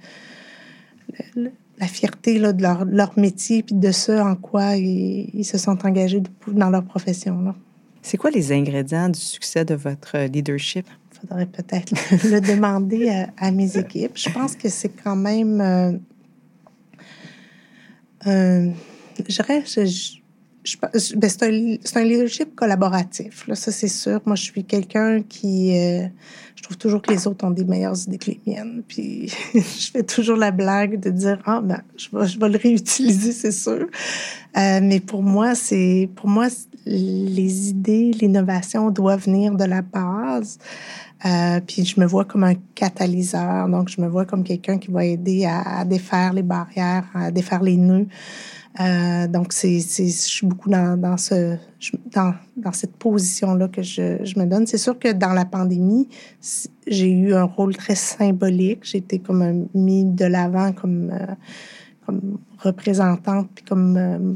[1.35, 5.57] la fierté là, de leur, leur, métier puis de ce en quoi ils, ils se
[5.57, 7.55] sont engagés dans leur profession.
[8.01, 10.87] C'est quoi les ingrédients du succès de votre leadership?
[11.21, 11.91] faudrait peut-être
[12.29, 14.13] le demander à, mes équipes.
[14.15, 15.61] Je pense que c'est quand même.
[15.61, 15.91] Euh,
[18.27, 18.67] euh,
[19.27, 19.63] je dirais,
[20.81, 23.47] ben, c'est un, leadership collaboratif.
[23.47, 24.21] Là, ça, c'est sûr.
[24.25, 25.77] Moi, je suis quelqu'un qui.
[25.77, 26.07] Euh,
[26.55, 28.83] je trouve toujours que les autres ont des meilleures idées que les miennes.
[28.87, 33.51] Puis, je fais toujours la blague de dire Ah, ben, je vais, le réutiliser, c'est
[33.51, 33.87] sûr.
[34.55, 36.09] mais pour moi, c'est.
[36.15, 36.47] Pour moi,
[36.85, 40.57] les idées, l'innovation doivent venir de la base.
[41.25, 44.89] Euh, puis je me vois comme un catalyseur, donc je me vois comme quelqu'un qui
[44.89, 48.07] va aider à, défaire les barrières, à défaire les nœuds.
[48.79, 51.57] Euh, donc c'est, je suis beaucoup dans, dans ce,
[52.13, 54.67] dans, dans cette position-là que je, je, me donne.
[54.67, 56.07] C'est sûr que dans la pandémie,
[56.87, 58.79] j'ai eu un rôle très symbolique.
[58.83, 61.33] J'ai été comme mis de l'avant comme, euh,
[62.05, 64.35] comme représentante, puis comme euh,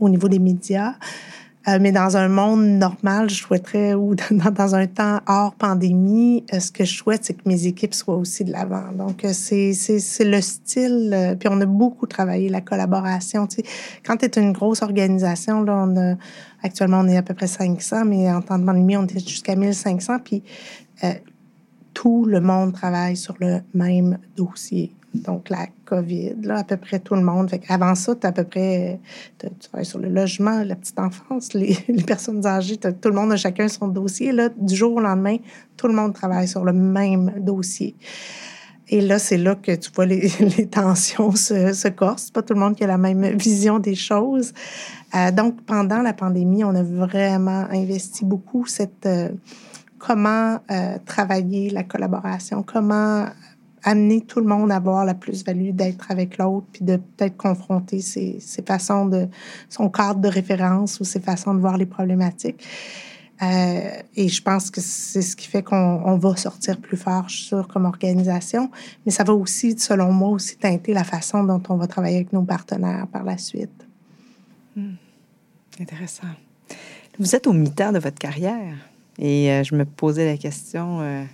[0.00, 0.94] au niveau des médias.
[1.68, 6.60] Euh, mais dans un monde normal, je souhaiterais, ou dans, un temps hors pandémie, euh,
[6.60, 8.92] ce que je souhaite, c'est que mes équipes soient aussi de l'avant.
[8.92, 9.74] Donc, euh, c'est,
[10.24, 11.36] le style.
[11.38, 13.46] puis on a beaucoup travaillé la collaboration.
[13.46, 13.64] Tu sais,
[14.04, 16.14] quand tu es une grosse organisation, là, on a,
[16.62, 19.54] actuellement, on est à peu près 500, mais en temps de pandémie, on était jusqu'à
[19.54, 20.20] 1500.
[20.24, 20.42] Puis
[21.92, 26.98] tout le monde travaille sur le même dossier donc la COVID, là, à peu près
[26.98, 27.50] tout le monde.
[27.68, 29.00] Avant ça, tu à peu près,
[29.38, 33.36] tu travailles sur le logement, la petite enfance, les, personnes âgées, tout le monde a
[33.36, 34.32] chacun son dossier.
[34.32, 35.36] Là, du jour au lendemain,
[35.76, 37.94] tout le monde travaille sur le même dossier.
[38.90, 42.30] Et là, c'est là que tu vois les, tensions se, se corsent.
[42.30, 44.52] Pas tout le monde qui a la même vision des choses.
[45.14, 49.28] Euh, donc, pendant la pandémie, on a vraiment investi beaucoup cette euh,
[49.98, 53.26] comment euh, travailler la collaboration, comment
[53.82, 58.00] amener tout le monde à voir la plus-value d'être avec l'autre, puis de peut-être confronter
[58.00, 59.28] ses, façons de,
[59.68, 62.64] son cadre de référence ou ses façons de voir les problématiques.
[63.40, 67.36] Euh, et je pense que c'est ce qui fait qu'on va sortir plus fort, je
[67.36, 68.70] suis sûre, comme organisation.
[69.06, 72.32] Mais ça va aussi, selon moi, aussi teinter la façon dont on va travailler avec
[72.32, 73.86] nos partenaires par la suite.
[74.74, 74.94] Hmm.
[75.80, 76.26] Intéressant.
[77.18, 78.74] Vous êtes au mi-temps de votre carrière
[79.18, 81.24] et euh, je me posais la question, euh,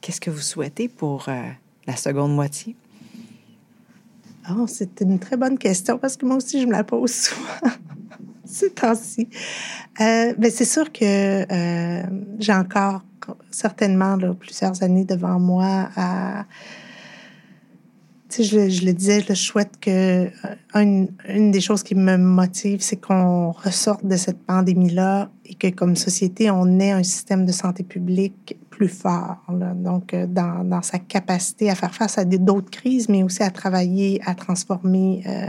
[0.00, 1.28] qu'est-ce que vous souhaitez pour
[1.86, 2.76] la seconde moitié?
[4.50, 7.72] Oh, c'est une très bonne question parce que moi aussi, je me la pose souvent
[8.44, 9.28] ces temps-ci.
[10.00, 11.02] Euh, ben, c'est sûr que
[11.50, 12.02] euh,
[12.38, 13.02] j'ai encore
[13.50, 16.44] certainement plusieurs années devant moi à.
[18.36, 20.28] Je, le disais, je souhaite que euh,
[20.74, 25.94] une, des choses qui me motive, c'est qu'on ressorte de cette pandémie-là et que comme
[25.94, 29.38] société, on ait un système de santé publique plus fort.
[29.48, 34.20] Donc, euh, dans, sa capacité à faire face à d'autres crises, mais aussi à travailler,
[34.26, 35.48] à transformer euh,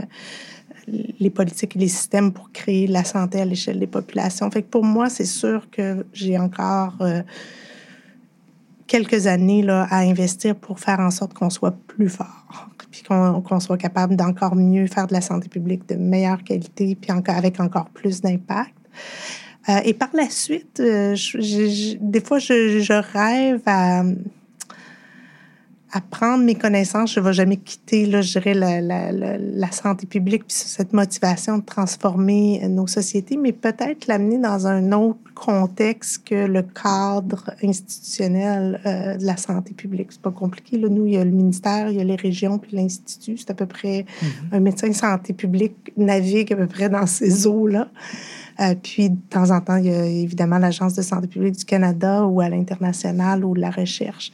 [1.18, 4.48] les politiques et les systèmes pour créer la santé à l'échelle des populations.
[4.50, 7.02] Fait que pour moi, c'est sûr que j'ai encore
[8.86, 12.70] quelques années à investir pour faire en sorte qu'on soit plus fort,
[13.08, 17.60] qu'on soit capable d'encore mieux faire de la santé publique de meilleure qualité, puis avec
[17.60, 18.74] encore plus d'impact.
[19.68, 21.16] Euh, et par la suite, euh,
[22.00, 24.02] des fois, je, rêve à,
[25.92, 27.14] à, prendre mes connaissances.
[27.14, 30.92] Je ne vais jamais quitter, là, je dirais, la, la, la, santé publique, puis cette
[30.92, 37.50] motivation de transformer nos sociétés, mais peut-être l'amener dans un autre contexte que le cadre
[37.62, 40.08] institutionnel euh, de la santé publique.
[40.10, 40.78] C'est pas compliqué.
[40.78, 40.88] Là.
[40.88, 43.36] Nous, il y a le ministère, il y a les régions, puis l'Institut.
[43.36, 44.04] C'est à peu près...
[44.06, 44.56] Mm-hmm.
[44.56, 47.88] Un médecin de santé publique navigue à peu près dans ces eaux-là.
[48.82, 52.24] puis, de temps en temps, il y a évidemment l'Agence de santé publique du Canada
[52.24, 54.32] ou à l'international ou la recherche.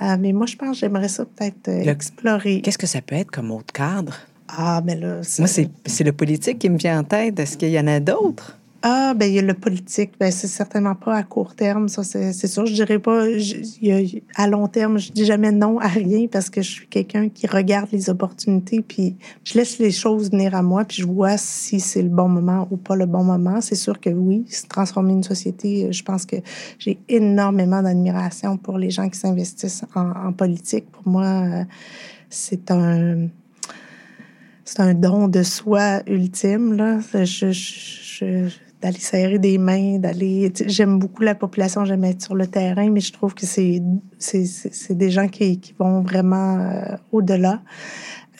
[0.00, 2.60] Mais moi, je pense que j'aimerais ça peut-être explorer.
[2.60, 4.16] Qu'est-ce que ça peut être comme autre cadre?
[4.48, 5.20] Ah, mais là.
[5.38, 7.38] Moi, c'est le politique qui me vient en tête.
[7.40, 8.58] Est-ce qu'il y en a d'autres?
[8.86, 10.12] Ah, ben il y a le politique.
[10.20, 12.66] Ben, c'est certainement pas à court terme, ça, c'est sûr.
[12.66, 13.24] Je dirais pas,
[14.34, 17.46] à long terme, je dis jamais non à rien parce que je suis quelqu'un qui
[17.46, 21.80] regarde les opportunités, puis je laisse les choses venir à moi, puis je vois si
[21.80, 23.62] c'est le bon moment ou pas le bon moment.
[23.62, 26.36] C'est sûr que oui, transformer une société, je pense que
[26.78, 30.90] j'ai énormément d'admiration pour les gens qui s'investissent en, politique.
[30.90, 31.64] Pour moi, euh,
[32.28, 33.28] c'est un
[34.66, 36.74] c'est un don de soi ultime.
[36.74, 36.98] Là.
[37.12, 38.48] Je, je,
[38.84, 40.52] d'aller serrer des mains, d'aller.
[40.66, 43.80] J'aime beaucoup la population, j'aime être sur le terrain, mais je trouve que c'est,
[44.90, 47.62] des gens qui, qui vont vraiment euh, au-delà.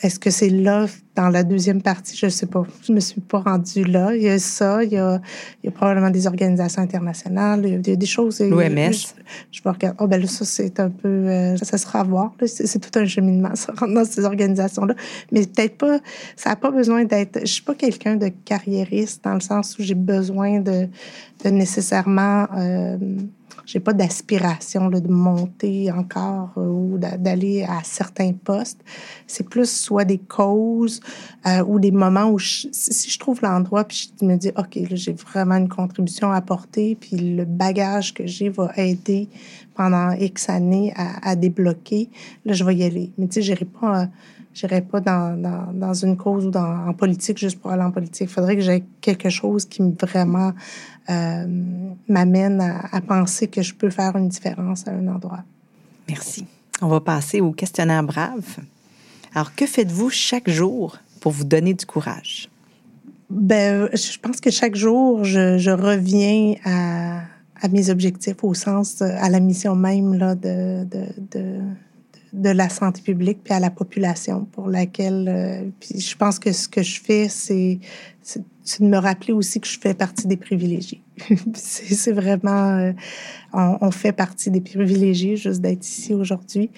[0.05, 0.85] Est-ce que c'est là,
[1.15, 2.15] dans la deuxième partie?
[2.15, 2.63] Je ne sais pas.
[2.83, 4.15] Je ne me suis pas rendue là.
[4.15, 5.19] Il y a ça, il y a,
[5.63, 8.39] il y a probablement des organisations internationales, il y a des choses.
[8.39, 8.93] L'OMS.
[9.51, 9.97] Je, vais regarder.
[9.99, 11.07] Oh, ben là, ça, c'est un peu.
[11.07, 12.33] Euh, ça sera à voir.
[12.45, 14.93] C'est, tout un cheminement, ça rentre dans ces organisations-là.
[15.31, 15.97] Mais peut-être pas.
[16.35, 17.37] Ça n'a pas besoin d'être.
[17.37, 20.87] Je ne suis pas quelqu'un de carriériste dans le sens où j'ai besoin de,
[21.43, 22.45] de nécessairement.
[22.55, 22.97] Euh,
[23.65, 28.81] j'ai pas d'aspiration de monter encore euh, ou d'aller à certains postes.
[29.27, 30.99] C'est plus soit des causes
[31.47, 34.95] euh, ou des moments où si je trouve l'endroit puis je me dis ok là
[34.95, 39.29] j'ai vraiment une contribution à apporter puis le bagage que j'ai va aider
[39.75, 42.09] pendant X années à, à, débloquer
[42.45, 43.11] là je vais y aller.
[43.17, 44.05] Mais tu sais j'irai pas euh,
[44.55, 47.91] j'irai pas dans, dans, dans, une cause ou dans, en politique juste pour aller en
[47.91, 48.29] politique.
[48.29, 50.53] Il faudrait que j'aie quelque chose qui me vraiment
[51.09, 51.45] euh,
[52.07, 55.43] m'amène à, penser que je peux faire une différence à un endroit.
[56.07, 56.45] Merci.
[56.81, 58.57] On va passer au questionnaire brave.
[59.33, 62.49] Alors, que faites-vous chaque jour pour vous donner du courage?
[63.29, 67.21] Ben, je pense que chaque jour, je, je reviens à,
[67.61, 71.59] à, mes objectifs au sens, à la mission même là, de, de, de
[72.35, 76.51] de la santé publique puis à la population pour laquelle euh, puis je pense que
[76.51, 77.79] ce que je fais c'est
[78.65, 81.01] c'est de me rappeler aussi que je fais partie des privilégiés
[81.53, 82.91] c'est vraiment euh,
[83.53, 86.71] on, fait partie des privilégiés juste d'être ici aujourd'hui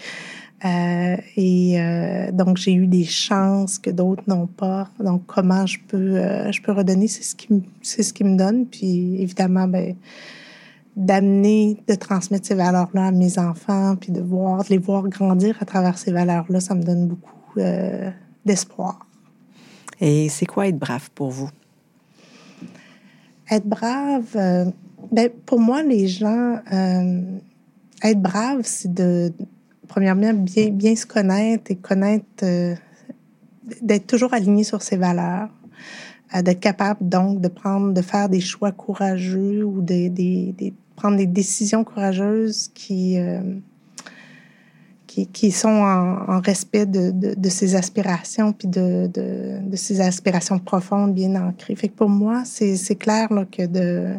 [0.65, 5.79] euh, et euh, donc j'ai eu des chances que d'autres n'ont pas donc comment je
[5.87, 7.47] peux je peux redonner c'est ce qui
[7.81, 9.95] c'est ce qui me donne puis évidemment ben
[10.95, 15.55] d'amener, de transmettre ces valeurs-là à mes enfants, puis de voir, de les voir grandir
[15.61, 17.59] à travers ces valeurs-là, ça me donne beaucoup
[18.43, 19.05] d'espoir.
[19.99, 21.49] Et c'est quoi être brave pour vous?
[23.49, 24.65] Être brave, euh,
[25.11, 27.21] ben, pour moi, les gens, euh,
[28.03, 29.31] être brave, c'est de,
[29.87, 32.25] premièrement, bien, bien se connaître et connaître,
[33.81, 35.49] d'être toujours aligné sur ses valeurs
[36.43, 41.85] d'être capable donc de prendre, de faire des choix courageux ou des prendre des décisions
[41.85, 43.39] courageuses qui, euh,
[45.17, 49.99] qui, qui, sont en, en respect de, de, de, ses aspirations, puis de, de, ses
[49.99, 51.75] aspirations profondes, bien ancrées.
[51.75, 54.13] Fait que pour moi, c'est clair là, que de,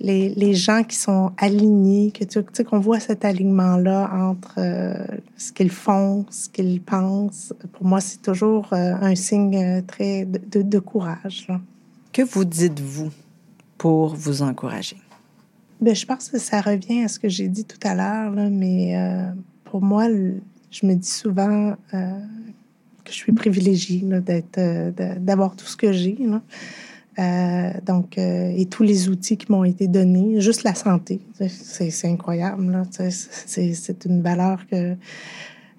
[0.00, 5.06] les, les, gens qui sont alignés, que tu sais, qu'on voit cet alignement-là entre euh,
[5.38, 10.60] ce qu'ils font, ce qu'ils pensent, pour moi, c'est toujours euh, un signe très de,
[10.60, 11.46] de courage.
[11.48, 11.60] Là.
[12.12, 13.10] Que vous dites-vous
[13.78, 14.98] pour vous encourager?
[15.80, 18.96] Bien, je pense que ça revient à ce que j'ai dit tout à l'heure, mais
[18.96, 19.32] euh,
[19.74, 20.06] pour moi,
[20.70, 22.20] je me dis souvent euh,
[23.02, 26.16] que je suis privilégiée d'être, euh, d'avoir tout ce que j'ai.
[27.84, 31.18] donc, et tous les outils qui m'ont été donnés, juste la santé,
[31.48, 32.82] c'est, incroyable.
[33.10, 34.94] C'est une valeur que.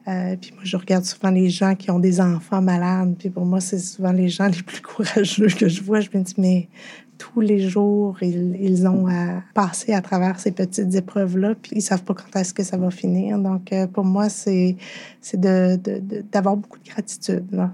[0.05, 3.15] Puis moi, je regarde souvent les gens qui ont des enfants malades.
[3.17, 5.99] Puis pour moi, c'est souvent les gens les plus courageux que je vois.
[5.99, 6.67] Je me dis, mais
[7.17, 12.03] tous les jours, ils, ont à passer à travers ces petites épreuves-là, puis ils savent
[12.03, 13.37] pas quand est-ce que ça va finir.
[13.39, 14.75] Donc, euh, pour moi, c'est
[15.33, 17.45] d'avoir beaucoup de gratitude.
[17.51, 17.73] Là.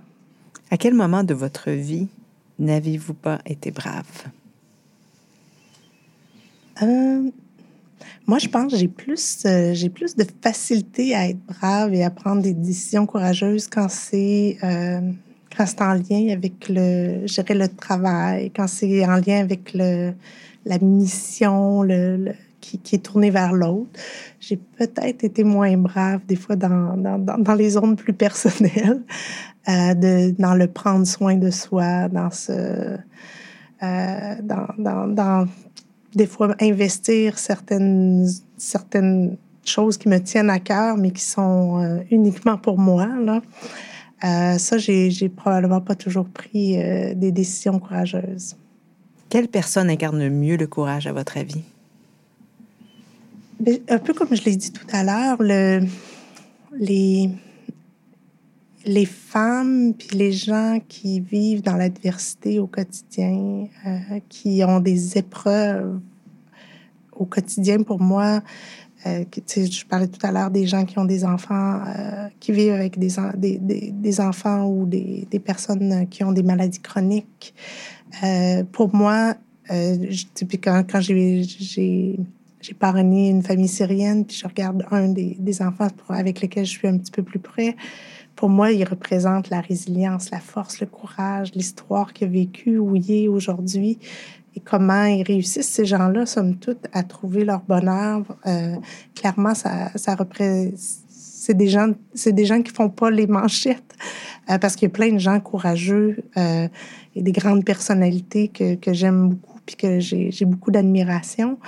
[0.70, 2.08] À quel moment de votre vie
[2.60, 4.28] n'avez-vous pas été brave?
[6.82, 7.30] Euh,
[8.28, 12.10] moi, je pense que j'ai plus, euh, plus de facilité à être brave et à
[12.10, 14.58] prendre des décisions courageuses quand c'est
[15.66, 20.14] c'est en lien avec le, gérer le travail, quand c'est en lien avec le,
[20.66, 24.00] la mission, le, qui, est tournée vers l'autre.
[24.40, 29.02] J'ai peut-être été moins brave des fois dans, dans, dans les zones plus personnelles,
[29.70, 32.98] euh, de, dans le prendre soin de soi, dans ce,
[33.84, 35.48] euh, dans, dans,
[36.16, 42.00] des fois investir certaines, certaines choses qui me tiennent à cœur, mais qui sont euh,
[42.12, 43.42] uniquement pour moi, là.
[44.24, 48.56] Euh, ça, j'ai, probablement pas toujours pris euh, des décisions courageuses.
[49.30, 51.64] Quelle personne incarne le mieux le courage à votre avis?
[53.60, 55.82] Ben, un peu comme je l'ai dit tout à l'heure, le,
[56.78, 57.30] les,
[58.86, 65.18] les femmes puis les gens qui vivent dans l'adversité au quotidien, euh, qui ont des
[65.18, 66.00] épreuves
[67.16, 68.42] au quotidien, pour moi,
[69.06, 69.24] euh,
[69.56, 73.00] je parlais tout à l'heure des gens qui ont des enfants, euh, qui vivent avec
[73.00, 77.54] des, enfants ou des, personnes qui ont des maladies chroniques.
[78.72, 79.36] Pour moi,
[79.72, 79.96] euh,
[80.62, 86.66] quand, j'ai parrainé une famille syrienne, puis je regarde un des, des enfants avec lesquels
[86.66, 87.76] je suis un petit peu plus près.
[88.42, 92.96] Pour moi, il représente la résilience, la force, le courage, l'histoire qu'il a vécue, où
[92.96, 94.00] il est aujourd'hui
[94.56, 98.24] et comment ils réussissent, ces gens-là, somme toute, à trouver leur bonheur.
[98.48, 98.78] Euh,
[99.14, 100.74] clairement, ça, ça représente...
[101.08, 103.96] C'est des gens, c'est des gens qui font pas les manchettes
[104.50, 106.68] euh, parce qu'il y a plein de gens courageux euh,
[107.14, 111.60] et des grandes personnalités que, que j'aime beaucoup puis que j'ai, beaucoup d'admiration.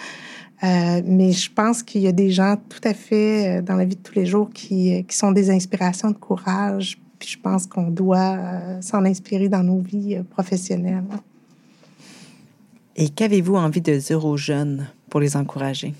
[0.63, 3.83] Euh, mais je pense qu'il y a des gens tout à fait euh, dans la
[3.83, 6.97] vie de tous les jours qui, euh, qui sont des inspirations de courage.
[7.19, 8.37] Puis je pense qu'on doit
[8.81, 11.03] s'en inspirer dans nos vies professionnelles.
[12.97, 15.93] Et qu'avez-vous envie de dire aux jeunes pour les encourager?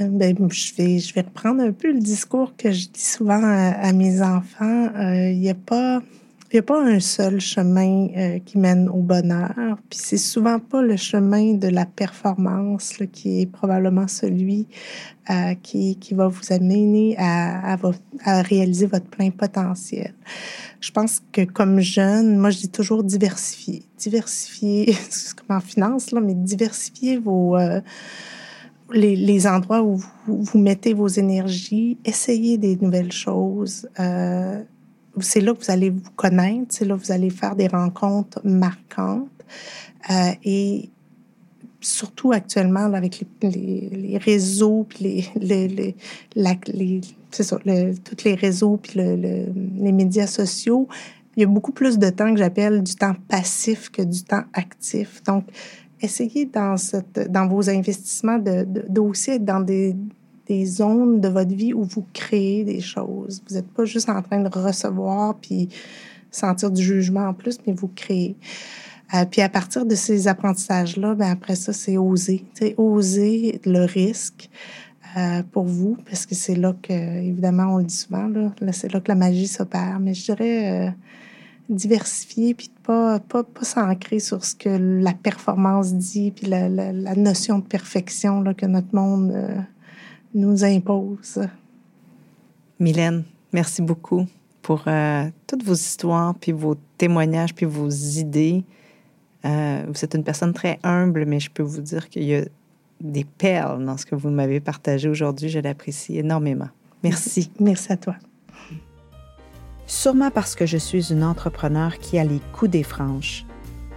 [0.00, 3.42] Euh, ben, je, vais, je vais reprendre un peu le discours que je dis souvent
[3.42, 4.90] à, à mes enfants.
[5.00, 6.00] Il n'y a pas
[6.50, 9.76] il n'y a pas un seul chemin euh, qui mène au bonheur.
[9.90, 14.66] Puis c'est souvent pas le chemin de la performance qui est probablement celui
[15.28, 17.76] euh, qui, qui va vous amener à,
[18.24, 20.14] à, réaliser votre plein potentiel.
[20.80, 23.82] Je pense que comme jeune, moi je dis toujours diversifier.
[23.98, 27.58] Diversifier, c'est comme en finance, là, mais diversifier vos...
[27.58, 27.80] Euh,
[28.90, 33.86] les, les, endroits où vous, vous, mettez vos énergies, essayez des nouvelles choses.
[35.20, 38.40] C'est là que vous allez vous connaître, c'est là que vous allez faire des rencontres
[38.44, 39.28] marquantes.
[40.10, 40.90] Euh, et
[41.80, 45.94] surtout actuellement, avec les, réseaux, puis les, les,
[46.34, 47.00] les
[47.30, 49.46] ça, tous les réseaux, puis le,
[49.76, 50.88] les médias sociaux,
[51.36, 54.42] il y a beaucoup plus de temps que j'appelle du temps passif que du temps
[54.54, 55.22] actif.
[55.22, 55.44] Donc,
[56.00, 56.76] essayez dans,
[57.48, 58.66] vos investissements de,
[59.28, 59.94] être dans des,
[60.48, 63.42] des zones de votre vie où vous créez des choses.
[63.48, 65.68] Vous n'êtes pas juste en train de recevoir puis
[66.30, 68.36] sentir du jugement en plus, mais vous créez.
[69.14, 72.44] Euh, puis à partir de ces apprentissages-là, ben après ça, c'est oser.
[72.54, 74.50] C'est oser le risque
[75.16, 78.92] euh, pour vous, parce que c'est là que, évidemment, on le dit souvent, là, c'est
[78.92, 79.98] là que la magie s'opère.
[80.00, 80.90] Mais je dirais euh,
[81.70, 86.92] diversifier, puis pas, pas, pas s'ancrer sur ce que la performance dit, puis la, la,
[86.92, 89.34] la notion de perfection là, que notre monde
[90.34, 91.40] nous impose.
[92.80, 94.26] Mylène, merci beaucoup
[94.62, 98.64] pour euh, toutes vos histoires, puis vos témoignages, puis vos idées.
[99.44, 102.44] Euh, vous êtes une personne très humble, mais je peux vous dire qu'il y a
[103.00, 105.48] des perles dans ce que vous m'avez partagé aujourd'hui.
[105.48, 106.68] Je l'apprécie énormément.
[107.02, 107.50] Merci.
[107.60, 108.16] Merci à toi.
[109.86, 113.46] Sûrement parce que je suis une entrepreneur qui a les coups des franches.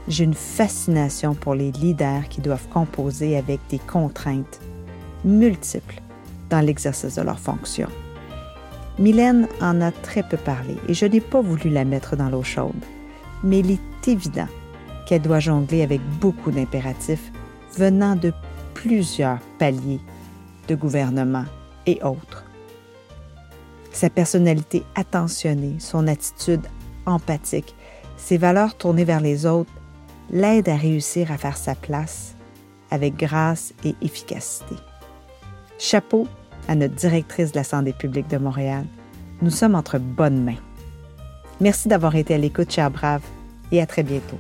[0.08, 4.62] J'ai une fascination pour les leaders qui doivent composer avec des contraintes
[5.26, 6.01] multiples
[6.52, 7.90] dans l'exercice de leurs fonctions.
[9.00, 12.44] Mylène en a très peu parlé et je n'ai pas voulu la mettre dans l'eau
[12.44, 12.84] chaude,
[13.44, 14.48] mais il est évident
[15.08, 17.32] qu'elle doit jongler avec beaucoup d'impératifs
[17.76, 18.32] venant de
[18.76, 20.02] plusieurs paliers
[20.68, 21.46] de gouvernement
[21.86, 22.46] et autres.
[23.92, 26.66] Sa personnalité attentionnée, son attitude
[27.06, 27.76] empathique,
[28.18, 29.72] ses valeurs tournées vers les autres
[30.30, 32.36] l'aident à réussir à faire sa place
[32.90, 34.76] avec grâce et efficacité.
[35.80, 36.28] Chapeau
[36.68, 38.86] à notre directrice de la santé publique de Montréal.
[39.42, 40.60] Nous sommes entre bonnes mains.
[41.60, 43.22] Merci d'avoir été à l'écoute, cher Brave,
[43.72, 44.38] et à très bientôt.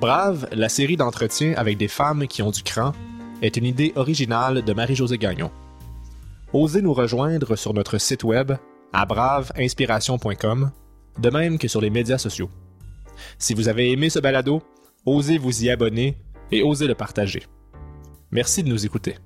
[0.00, 2.92] Brave, la série d'entretiens avec des femmes qui ont du cran,
[3.42, 5.50] est une idée originale de Marie-Josée Gagnon.
[6.52, 8.52] Osez nous rejoindre sur notre site web
[8.92, 10.70] à braveinspiration.com,
[11.18, 12.50] de même que sur les médias sociaux.
[13.38, 14.62] Si vous avez aimé ce balado,
[15.04, 16.16] osez vous y abonner
[16.50, 17.42] et osez le partager.
[18.32, 19.18] Merci de nous écouter.